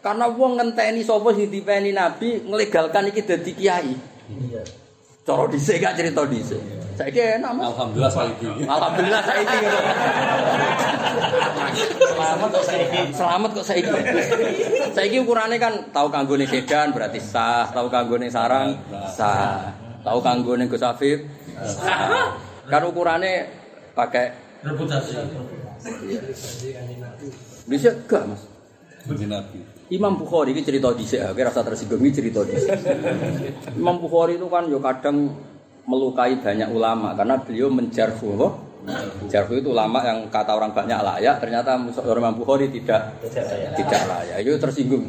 [0.05, 3.93] Karena wong ngenteni sapa sing dipeni Nabi nglegalkan iki dadi kiai.
[5.25, 6.78] Cara dhisik gak cerita dhisik.
[6.99, 7.71] Saiki enak Mas.
[7.71, 8.47] Alhamdulillah saiki.
[8.67, 9.79] Alhamdulillah saiki ngono.
[12.11, 13.01] Selamat kok saiki.
[13.15, 13.91] Selamat kok saiki.
[14.91, 18.75] Saiki ukurane kan tahu kanggone sedan berarti sah, tahu kanggone sarang
[19.15, 19.71] sah,
[20.03, 21.23] tahu kanggone Gus Afif
[21.63, 22.35] sah.
[22.67, 23.47] Kan ukurane
[23.95, 25.15] pakai Reputasi.
[27.63, 28.43] bisa gak Mas?
[29.07, 29.63] Puji Nabi.
[29.87, 32.59] Imam Bukhari ini cerita di sini, rasa tersinggung ini cerita di
[33.79, 35.31] Imam Bukhari itu kan yo kadang
[35.89, 38.29] melukai banyak ulama karena beliau menjarfu?
[39.29, 43.17] Jarfu itu ulama yang kata orang banyak layak, ternyata Imam Bukhari tidak
[43.75, 44.41] tidak layak.
[44.41, 45.05] Itu tersinggung,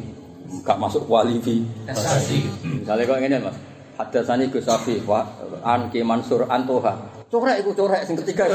[0.61, 1.65] gak masuk kualifi.
[2.61, 3.57] Misalnya kok ini mas,
[3.97, 5.25] hadasani Gus Safi, wa
[5.65, 7.21] an Ki Mansur Antoha.
[7.31, 8.43] Corek iku corek sing ketiga.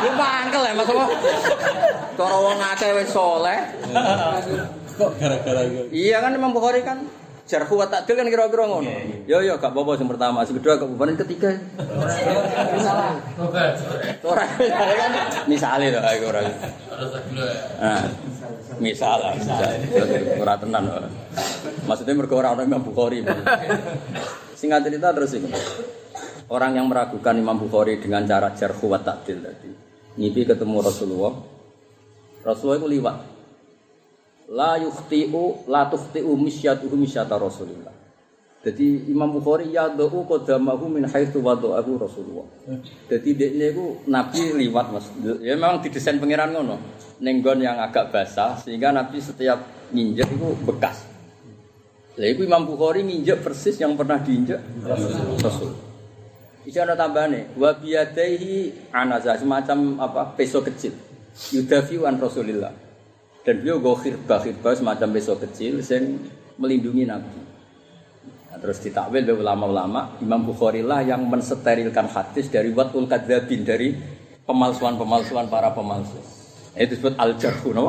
[0.00, 0.88] Ya mangkel ya mas?
[2.16, 3.58] Cara wong akeh wis saleh.
[5.00, 5.60] Kok gara-gara?
[5.92, 7.04] Iya kan Imam Bukhari kan
[7.50, 8.86] jarhu wa ta'dil kan kira-kira ngono.
[9.26, 11.50] Yo yo gak apa-apa sing pertama, sing kedua kebubaran ketiga.
[14.22, 15.10] Ora kan
[15.50, 16.40] misale to aku ora.
[16.46, 18.06] Nah,
[18.78, 19.58] misal lah, misal.
[20.38, 20.84] Ora tenan.
[20.86, 21.08] ora.
[21.90, 23.26] Maksudnya mergo ora ono Imam Bukhari.
[24.54, 25.50] Singkat cerita terus ini.
[26.46, 29.70] Orang yang meragukan Imam Bukhari dengan cara jarhu wa ta'dil tadi.
[30.22, 31.34] Ngipi ketemu Rasulullah.
[32.46, 33.39] Rasulullah itu liwat.
[34.50, 37.94] La yukhti'u la tukhti'u misyatuhu misyata Rasulillah.
[38.60, 42.44] Jadi Imam Bukhari ya do'u qadamahu min haitsu wada'ahu Rasulullah.
[43.08, 45.06] Jadi dekne iku Nabi liwat Mas.
[45.40, 46.76] Ya memang didesain pangeran ngono.
[47.22, 51.08] Ning nggon yang agak basah sehingga Nabi setiap nginjek itu bekas.
[52.18, 54.60] Lah iku Imam Bukhari nginjek persis yang pernah diinjek
[55.40, 55.72] Rasul.
[56.60, 60.92] Iki ana tambahane, wa biyadaihi anaza semacam apa peso kecil.
[61.56, 62.89] Yudafiu an Rasulillah.
[63.40, 66.20] Dan beliau go khirbah khirbah semacam peso kecil yang
[66.60, 67.40] melindungi Nabi.
[68.52, 73.96] Nah, terus ditakwil oleh ulama-ulama Imam Bukhari lah yang mensterilkan hadis dari watul kadzabin dari
[74.44, 76.20] pemalsuan-pemalsuan para pemalsu.
[76.76, 77.86] Itu disebut al jarhu no?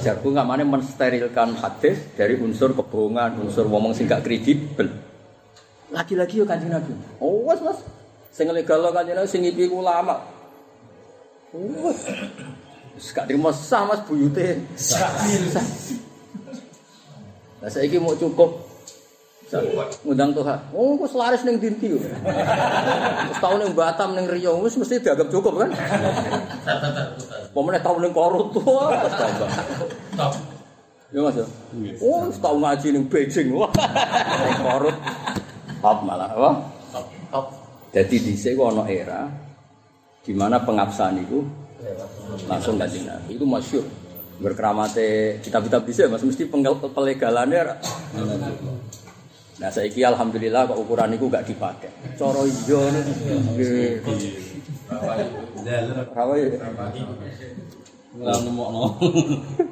[0.00, 4.88] Jarhu nggak mana mensterilkan hadis dari unsur kebohongan, unsur ngomong sing gak kredibel.
[5.92, 6.96] Lagi-lagi yo kanjeng Nabi.
[7.20, 7.84] Oh, wes mas.
[8.32, 10.24] Sing legal kanjeng Nabi sing ulama.
[11.52, 11.92] Oh.
[12.96, 14.62] Wis gak terima sah mas buyute.
[17.60, 18.70] Lah saiki mau cukup
[20.06, 20.58] ngundang Tuhan.
[20.70, 21.90] Oh, kok selaris ning dinti.
[21.98, 25.70] Wis tau ning Batam ning Riau wis mesti dianggap cukup kan?
[27.50, 28.62] Pemene tau ning Korut tuh.
[28.62, 29.50] wis.
[31.10, 31.34] Ya Mas.
[31.34, 31.46] ya?
[31.98, 33.50] Oh, wis tau ngaji ning Beijing.
[33.50, 33.70] Wah.
[34.46, 34.96] Ning Korut.
[35.82, 36.50] Top malah apa?
[37.34, 37.46] Top.
[37.90, 38.22] Jadi
[38.54, 39.26] ku ana era
[40.22, 41.42] di mana pengabsahan itu
[42.46, 43.36] langsung dari Nabi.
[43.36, 43.84] Itu masyur
[44.40, 46.24] berkeramate kitab-kitab bisa mas.
[46.24, 47.76] Mesti pelegalannya
[49.60, 51.92] nah saya kira alhamdulillah kok ukuran itu gak dipakai.
[52.16, 52.96] Coro ijon
[54.90, 56.50] apa ya
[58.10, 58.98] nemu no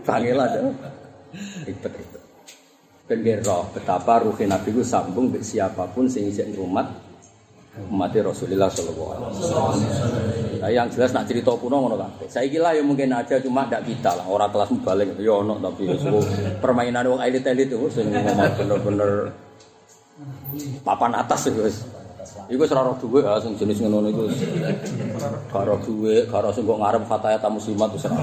[0.06, 0.62] panggil aja
[1.66, 1.92] ribet
[3.11, 6.86] ribet roh betapa ruhi nabi itu sambung siapapun isek rumah
[7.87, 10.68] umat Rasulullah sallallahu alaihi wasallam.
[10.68, 12.26] Yang jelas nak cerita kuno ngono kabeh.
[12.29, 15.87] Saiki lah ya mungkin aja cuma ndak kita lah, ora kelas balik ya ono tapi
[16.59, 19.33] permainan wong elit-elit itu sing bener-bener
[20.83, 21.87] papan atas itu wis.
[22.53, 24.29] Iku wis ora dhuwit ya sing jenis ngono iku.
[25.49, 27.03] Karo dhuwit, karo sing kok ngarep
[27.41, 28.18] tamu muslimat wis ora.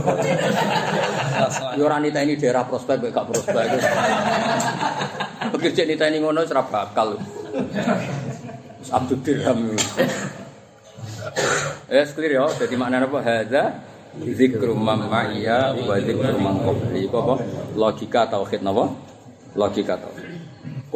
[1.74, 3.64] Ya ora niteni daerah prospek gak prospek.
[5.56, 7.18] Bekerja niteni ngono wis ora bakal.
[8.91, 9.73] Abdul Dirham.
[11.89, 13.19] Eh clear ya, jadi maknanya apa?
[13.21, 13.63] Hadza
[14.21, 17.05] zikru man ma'iya wa zikru man qabli.
[17.09, 17.36] Apa?
[17.77, 18.89] Logika tauhid napa?
[19.53, 20.36] Logika tauhid.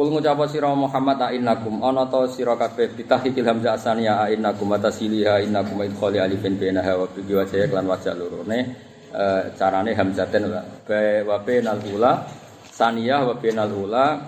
[0.00, 5.44] Kul ngucapa sira Muhammad innakum ana ta sira kabeh bitahikil hamzah asaniyah a innakum atasiliha
[5.44, 8.64] innakum idkhali alifin bainaha wa bi wajhi lan wajah lurune
[9.12, 12.24] eh, carane hamzaten wa bainal ula
[12.72, 14.24] saniyah wa bainal ula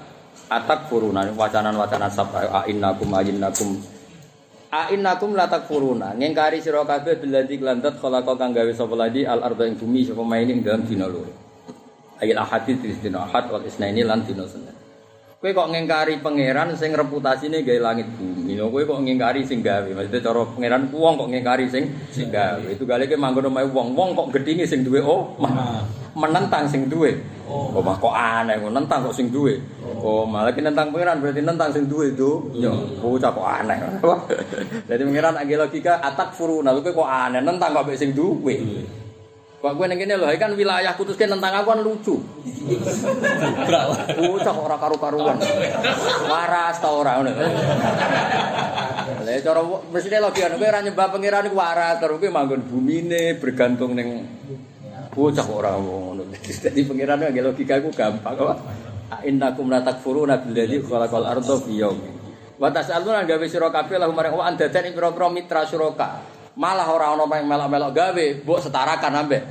[0.60, 3.70] atak furuna wacanan-wacanan sab'a a innakum a innakum
[4.72, 6.12] a innakum la takfuruna.
[6.16, 10.20] Ngingkari sira kabeh billadzi lantat khalaqa kang gawe sapa ladi al arda ing bumi sapa
[10.24, 11.32] main ing dalam dina loro.
[12.20, 14.81] Ayat ahadits dina ahad wal isnaini lan dina senin
[15.42, 18.54] Kowe kok ngingkari pangeran sing reputasine gawe langit bumi.
[18.54, 19.90] Lho kowe kok ngingkari sing gawe.
[19.90, 22.62] Maksudnya cara pangeran wong kok ngingkari sing sing gawe.
[22.70, 23.90] Itu gale ke manggon omahe wong.
[23.90, 25.82] Wong kok gedhinge sing duwe oh, mah
[26.14, 27.18] menentang sing duwe.
[27.50, 29.58] Oh, mah kok aneh kok nentang kok sing duwe.
[29.82, 32.38] Oh, malah ki nentang pangeran berarti nentang sing duwe itu.
[32.62, 32.70] Yo,
[33.02, 33.76] bocah kok aneh.
[34.94, 36.62] Jadi pangeran agak logika atak furu.
[36.62, 38.62] Nah, kowe kok aneh nentang kok sing duwe.
[39.62, 42.18] Kok gue neng kene lho, kan wilayah putuskan tentang aku kan lucu.
[44.18, 45.38] Bocah kok ora karu-karuan.
[46.26, 47.30] Waras ta ora ngono.
[49.22, 49.62] Lah cara
[49.94, 54.26] mestine logika kowe ora nyembah pangeran iku waras, terus kowe manggon bumine bergantung ning
[55.14, 56.26] bocah ora ngono.
[56.42, 58.58] Dadi pangeran nggih logika iku gampang kok.
[59.22, 62.18] Innakum la takfuruna billadzi khalaqal arda fi yaumin.
[62.58, 66.41] Wa tas'aluna gawe sira kabeh lahum marang wa andadan ing pira-pira mitra suraka.
[66.52, 69.42] Malah ora ana yang melok-melok gawe, mbok setarakan ambek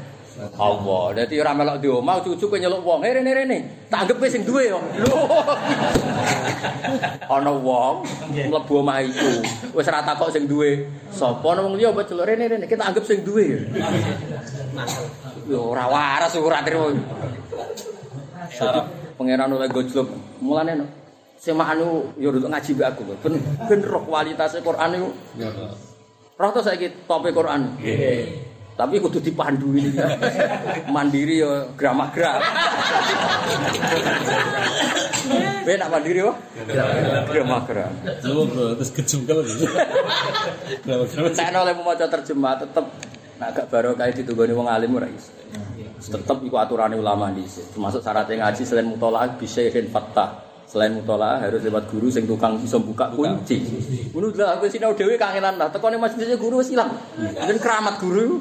[0.57, 1.03] Allah.
[1.21, 3.03] Dadi ora melok di omah cucu kowe nyeluk wong.
[3.05, 3.57] Eh rene rene.
[3.91, 4.79] Tak anggap kowe sing duwe yo.
[4.79, 5.17] Lho.
[7.33, 9.43] Ana wong mlebu omah iku.
[9.75, 10.87] Wis ora takok sing duwe.
[11.13, 12.65] Sapa ana wong liya mbok celuk rene rene.
[12.65, 13.69] Kita anggap sing duwe.
[15.45, 16.89] Yo ora waras ora trimo.
[19.19, 20.07] Pangeran oleh gojlok.
[20.41, 20.85] Mulane no.
[21.37, 23.01] Semaan niku yo ngaji mbek aku.
[23.21, 23.33] Ben
[23.67, 25.09] ben roh kualitasé Quran niku.
[26.41, 27.77] Roh to saiki tope Quran.
[28.73, 29.93] Tapi kudu dipandu ini.
[30.89, 32.41] mandiri yo gramagra.
[35.61, 36.33] Ben nak mandiri yo?
[37.29, 37.93] Gramagra.
[38.25, 39.45] Lu terus kejungkel
[40.81, 41.29] kenapa?
[41.37, 42.89] Saya oleh pemaca terjemah tetep
[43.37, 45.29] nak gak barokah ditunggoni wong alim ora iso.
[46.01, 47.69] Tetep iku aturane ulama dhisik.
[47.77, 49.61] Termasuk syaratnya ngaji selain mutolaah bisa
[49.93, 50.50] fattah.
[50.71, 53.59] Selain mutolaah harus lewat guru sing tukang bisa buka kunci.
[54.15, 55.67] Ngono lah aku sinau dhewe kangenan lah.
[55.67, 56.95] Tekone majelis guru wis ilang.
[57.19, 58.39] Dan keramat guru.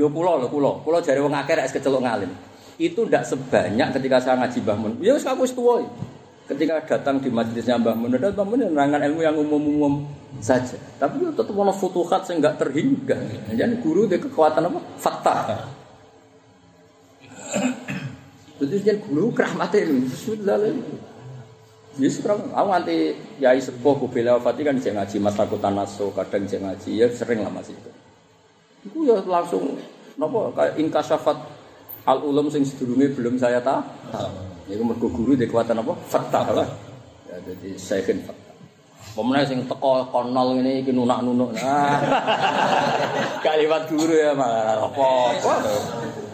[0.00, 0.80] Lho kula lho kula.
[0.80, 2.32] Kula jare wong akeh rek kecelok ngalim.
[2.80, 4.92] Itu ndak sebanyak ketika saya ngaji Mbah Mun.
[5.04, 5.84] Ya wis aku wis tuwa.
[6.48, 10.08] Ketika datang di majelisnya Mbah Mun, ada Mbah Mun nerangkan ilmu yang umum-umum
[10.40, 10.80] saja.
[10.96, 13.20] Tapi ya tetap ono futuhat sing enggak terhingga.
[13.52, 14.80] Jadi guru dia kekuatan apa?
[14.96, 15.36] Fakta.
[18.62, 20.06] Jadi jadi guru kerahmate lho.
[20.38, 20.70] Lho.
[21.98, 26.48] Yes, aku nganti yai sepuh ku bela wafati kan jek ngaji mas takutan naso, kadang
[26.48, 27.90] jek ngaji ya sering lah masih itu.
[28.88, 29.76] Iku ya langsung
[30.16, 31.36] napa kayak ingkasafat
[32.08, 33.82] al ulum sing sedurunge belum saya tahu.
[34.72, 35.92] Iku mergo guru di kekuatan apa?
[36.08, 36.68] Fatah lah.
[37.28, 38.56] Ya, Jadi Syekhin Fattah.
[39.12, 41.52] Pemenang sing teko konol ngene iki nunak-nunuk.
[41.60, 42.00] Nah.
[43.44, 45.52] Kalimat guru ya malah apa-apa.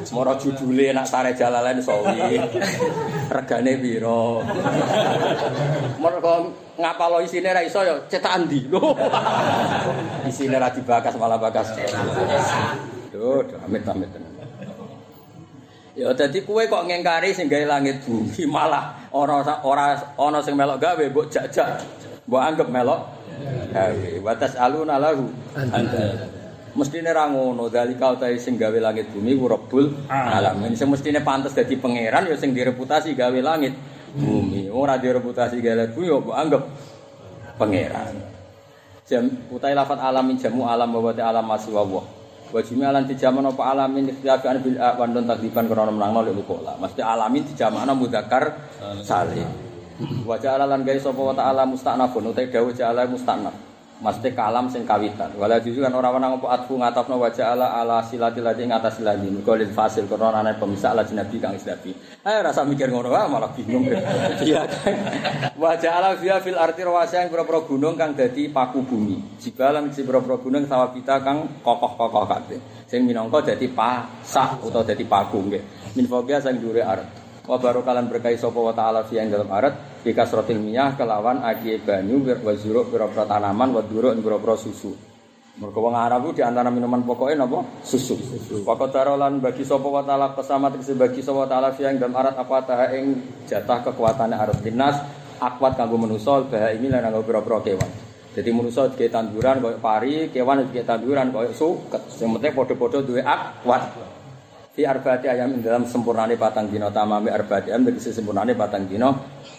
[0.09, 2.41] Semoro judule nak sare jalalain sawi.
[3.37, 4.41] Regane piro?
[6.01, 6.49] Mergo
[6.81, 8.73] ngapalo isine ra iso ya cetak ndi.
[10.33, 11.77] Isine ra dibakas malah bakas.
[13.13, 14.33] Duh, amit-amit tenan.
[15.93, 20.81] Ya dadi kowe kok ngengkari sing gawe langit bumi malah ora ora ana sing melok
[20.81, 21.85] gawe mbok jajak.
[22.25, 23.13] Mbok anggap melok
[23.77, 24.11] gawe.
[24.25, 25.29] Watas aluna lahu.
[26.77, 30.77] Mestine ra ngono, dalika utahe sing gawe langit bumi ku Rabbul alamin.
[30.77, 33.73] Sing mestine pantes dadi pangeran ya sing direputasi gawe langit
[34.13, 34.69] bumi.
[34.69, 36.63] Ora direputasi gawe langit bumi ya mbok anggap
[37.57, 38.15] pangeran.
[39.09, 41.85] Jam utai lafat alamin jamu alam wa ta alam masih wa
[42.49, 46.81] Wa jami'alan dijaman apa alamin ikhtilafan bil wan don takdiban krana menangno lek lukola.
[46.81, 48.45] Mesti alamin dijamakna mudzakkar
[49.05, 49.45] salim.
[50.25, 53.53] Wa ja'ala lan gawe sapa wa ta'ala musta'nafun utai dawuh ja'ala musta'naf.
[53.99, 55.35] Mesti kalam sing kawitan.
[55.35, 59.03] Wala juzu kan ora wenang apa atfu ngatafno wa ja'ala ala silati lati ing atas
[59.03, 59.27] silati.
[59.27, 61.91] Mergo lil fasil krana ana pemisah la nabi kang islabi.
[62.23, 63.91] Eh rasa mikir ngono wae malah bingung.
[64.39, 64.95] Iya kan.
[65.59, 69.43] Wa ja'ala fiha fil arti rawasa yang pira-pira gunung kang dadi paku bumi.
[69.43, 72.87] Jibalan si pira-pira gunung sawabita kang kokoh-kokoh kabeh.
[72.87, 75.63] Sing minangka dadi pasak utawa dadi paku nggih.
[75.99, 77.18] Min fawqiha sing dhuwure arep.
[77.49, 81.81] Wa barokalan berkahi sapa wa ta'ala fi ing dalam arat fi kasratil miyah kelawan agi
[81.81, 84.93] banyu wa zuruk pira-pira tanaman wa duruk pira-pira susu.
[85.59, 87.65] Mergo wong Arab di antara minuman pokoknya napa?
[87.81, 88.15] Susu.
[88.63, 92.57] Pokok tarolan bagi sapa wa ta'ala kesamat bagi sapa ta'ala fi ing dalam arat apa
[92.69, 93.17] ta ing
[93.49, 95.01] jatah kekuatane arat dinas
[95.41, 97.91] akwat kanggo manusa bah ini lan kanggo pira-pira kewan.
[98.37, 102.07] Jadi manusa digawe tanduran koyo pari, kewan digawe tanduran koyo suket.
[102.13, 104.18] Sing penting padha-padha duwe akwat.
[104.79, 109.11] Fi arbaati ayam dalam sempurnane patang dina tamame arbaati ayam tegese sempurnane patang dina.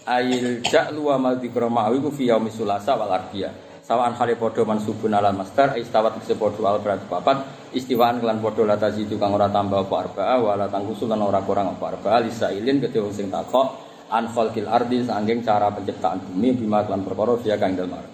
[0.08, 3.52] Ayil ja'lu wa mal dzikra ma'awi ku fi yaumi sulasa wal arbiya
[3.84, 7.36] sawaan hale padha mansubun ala masdar istawat tegese padha al berat papat.
[7.76, 11.44] Istiwaan kelan padha la tazidu kang ora tambah apa arbaa wa la tangkusu lan ora
[11.44, 13.76] kurang apa arbaa lisailin kedhe sing takok
[14.16, 18.08] an khalqil ardi sanging cara penciptaan bumi bima kelan perkara dia kang dalem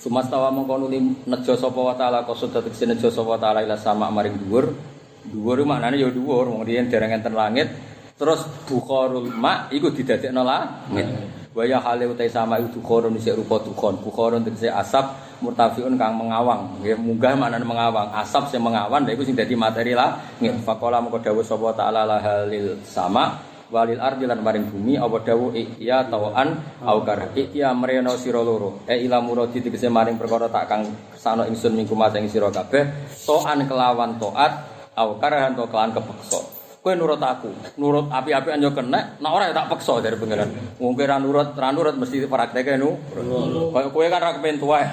[0.00, 4.08] Sumastawa mongko nuli nejo sapa wa taala kosot tegese nejo sapa wa taala ila sama
[4.08, 4.93] maring dhuwur
[5.30, 7.72] Dhuwur maknane ya dhuwur, wong riyen dereng enten langit.
[8.14, 11.08] Terus bukharul ma iku didadekno langit.
[11.54, 14.02] Wa ya hale utai sama itu bukharun isih rupa dukhon.
[14.02, 16.78] Bukharun tegese asap murtafiun kang mengawang.
[16.82, 18.10] Nggih munggah maknane mengawang.
[18.14, 20.54] Asap sing mengawan lha iku sing dadi materi langit.
[20.62, 25.50] Faqala mengko dawuh sapa ta'ala la halil sama walil ardi lan maring bumi apa dawuh
[25.56, 26.54] iya tawaan
[26.84, 31.42] au karah iya mrena sira loro e ila muradi tegese maring perkara tak kang sano
[31.48, 36.40] ingsun minggu mas ing sira kabeh toan kelawan taat Aku karahan to kelan kepeksa.
[36.84, 37.48] Kowe nurut aku,
[37.80, 40.76] nurut api-apian yo kena, nek ora tak peksa dari pangeran.
[40.76, 43.00] Wong kowe ra nurut, ra nurut mesti prakteke nu.
[43.72, 44.84] Kayak kowe kan ra kepen tuwa.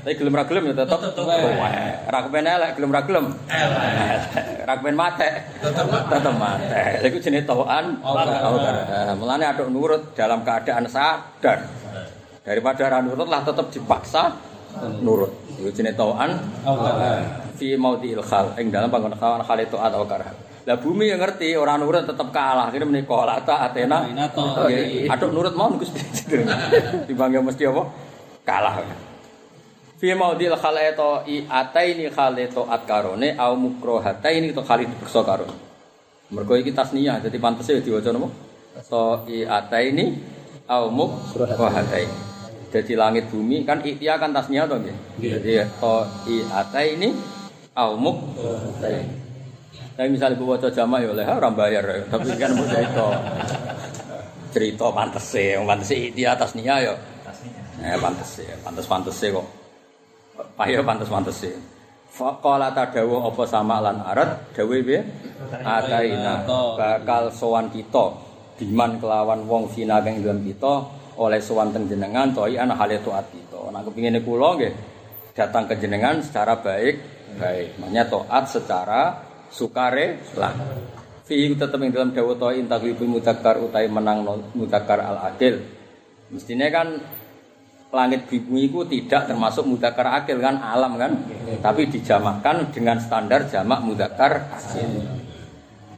[0.00, 1.34] Tapi gelem ra gelem ya tetep tuwa.
[2.06, 3.26] Ra kepen elek gelem ra gelem.
[4.62, 5.28] Ra kepen mate.
[6.06, 6.82] Tetep mate.
[7.10, 7.98] Iku jenenge tawaan.
[9.18, 11.66] Mulane aduk nurut dalam keadaan sadar.
[12.46, 14.38] Daripada ra nurut lah tetep dipaksa
[15.02, 15.34] nurut.
[15.58, 16.30] Iku jenenge tawaan.
[17.60, 20.32] Fi maudi ilkhal ing dalam panggon kawan khal itu atau karah.
[20.64, 22.72] Lah bumi yang ngerti orang nurut tetap kalah.
[22.72, 24.08] Akhirnya menika la ta Athena.
[25.12, 26.00] Aduk nurut mau Gusti.
[27.08, 27.82] Dibangga mesti apa?
[28.44, 28.74] Kalah.
[30.00, 34.96] Fi maudi ilkhal itu i ataini khal itu at karone au mukrohataini itu khal itu
[34.96, 35.52] beksa karone.
[36.32, 38.28] Mergo iki tasniyah jadi pantese diwaca napa?
[38.88, 40.16] To i ataini
[40.72, 42.16] au mukrohataini.
[42.70, 44.96] Jadi langit bumi kan ikhtia kan tasnya toh nggih.
[45.20, 45.52] Jadi
[45.82, 45.96] to
[46.32, 47.39] i ataini
[47.74, 48.16] aumuk
[50.00, 53.06] tapi misalnya gue baca jamaah ya oleh orang bayar tapi kan mau cerita.
[54.50, 56.96] Cerita pantes sih yang pantes sih di atas nih ya.
[57.84, 59.44] Eh pantes sih pantes pantes sih kok.
[60.56, 61.52] Payah pantes pantes sih
[62.10, 64.56] Fakola tadawu apa sama lan arat?
[64.56, 65.04] Dawe be
[65.62, 66.48] ataina.
[66.48, 68.16] Bakal sowan kita.
[68.56, 70.80] Diman kelawan wong sina kang dalam kita
[71.20, 73.68] oleh sowan teng jenengan toi ana hale taat kita.
[73.68, 74.72] Nek kepingine kula nggih
[75.36, 77.78] datang ke jenengan secara baik baik.
[77.78, 79.02] Makanya toat secara
[79.50, 80.54] sukare lah.
[81.26, 85.62] Fi tetap yang dalam dawuh toa intaglibu mudakar utai menang mudakar al adil.
[86.30, 86.98] Mestinya kan
[87.90, 91.10] langit bumi itu tidak termasuk mudakar akil kan alam kan,
[91.58, 95.06] tapi dijamakan dengan standar jamak mudakar akil.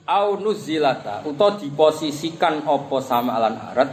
[0.09, 3.89] Au nuzilata utawa diposisikan opo sama alan arat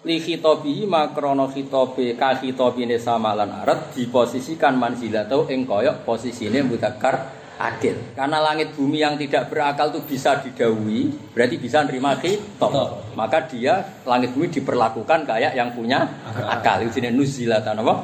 [0.00, 7.40] li khitabi makrono khitabe ka khitabine sama lan arat diposisikan manzilatau ing koyok posisine mudzakkar
[7.60, 8.16] akil.
[8.16, 12.72] Karena langit bumi yang tidak berakal itu bisa didahului, berarti bisa nerima khitab.
[13.12, 16.08] Maka dia langit bumi diperlakukan kayak yang punya
[16.48, 16.80] akal.
[16.80, 17.94] Itu jenis nuzilatan apa?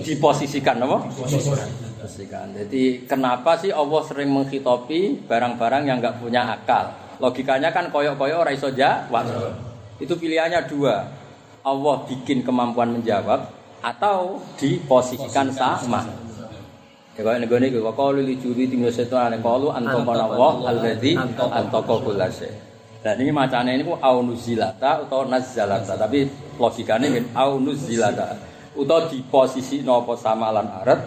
[0.00, 1.04] Diposisikan apa?
[2.00, 2.56] Posisikan.
[2.56, 6.88] Jadi kenapa sih Allah sering menghitopi barang-barang yang nggak punya akal?
[7.20, 9.28] Logikanya kan koyok-koyok ora iso jawab.
[10.02, 11.06] Itu pilihannya dua.
[11.64, 13.48] Allah bikin kemampuan menjawab
[13.80, 16.04] atau diposisikan sama.
[17.14, 21.94] Ya kaya nego kok qalu li juri tinggal setan ane qalu antaqana wa alladzi antaqa
[22.02, 22.50] kullase.
[23.04, 26.24] Dan ini macane niku au nuzilata utawa nazzalata, tapi
[26.56, 28.34] logikane ngene au nuzilata.
[28.74, 31.00] Utawa di posisi napa sama lan aret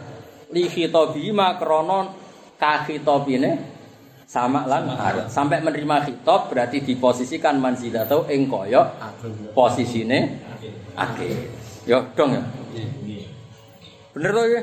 [0.55, 2.07] li khitabi ma krana
[2.55, 3.76] ka khitabine
[4.27, 5.31] sama lan aret.
[5.31, 8.91] Sampai menerima khitab berarti diposisikan manzilatau ing kaya
[9.55, 10.43] posisine
[10.99, 11.47] akhir.
[11.87, 12.43] Yo dong ya.
[14.11, 14.61] Bener toh ya?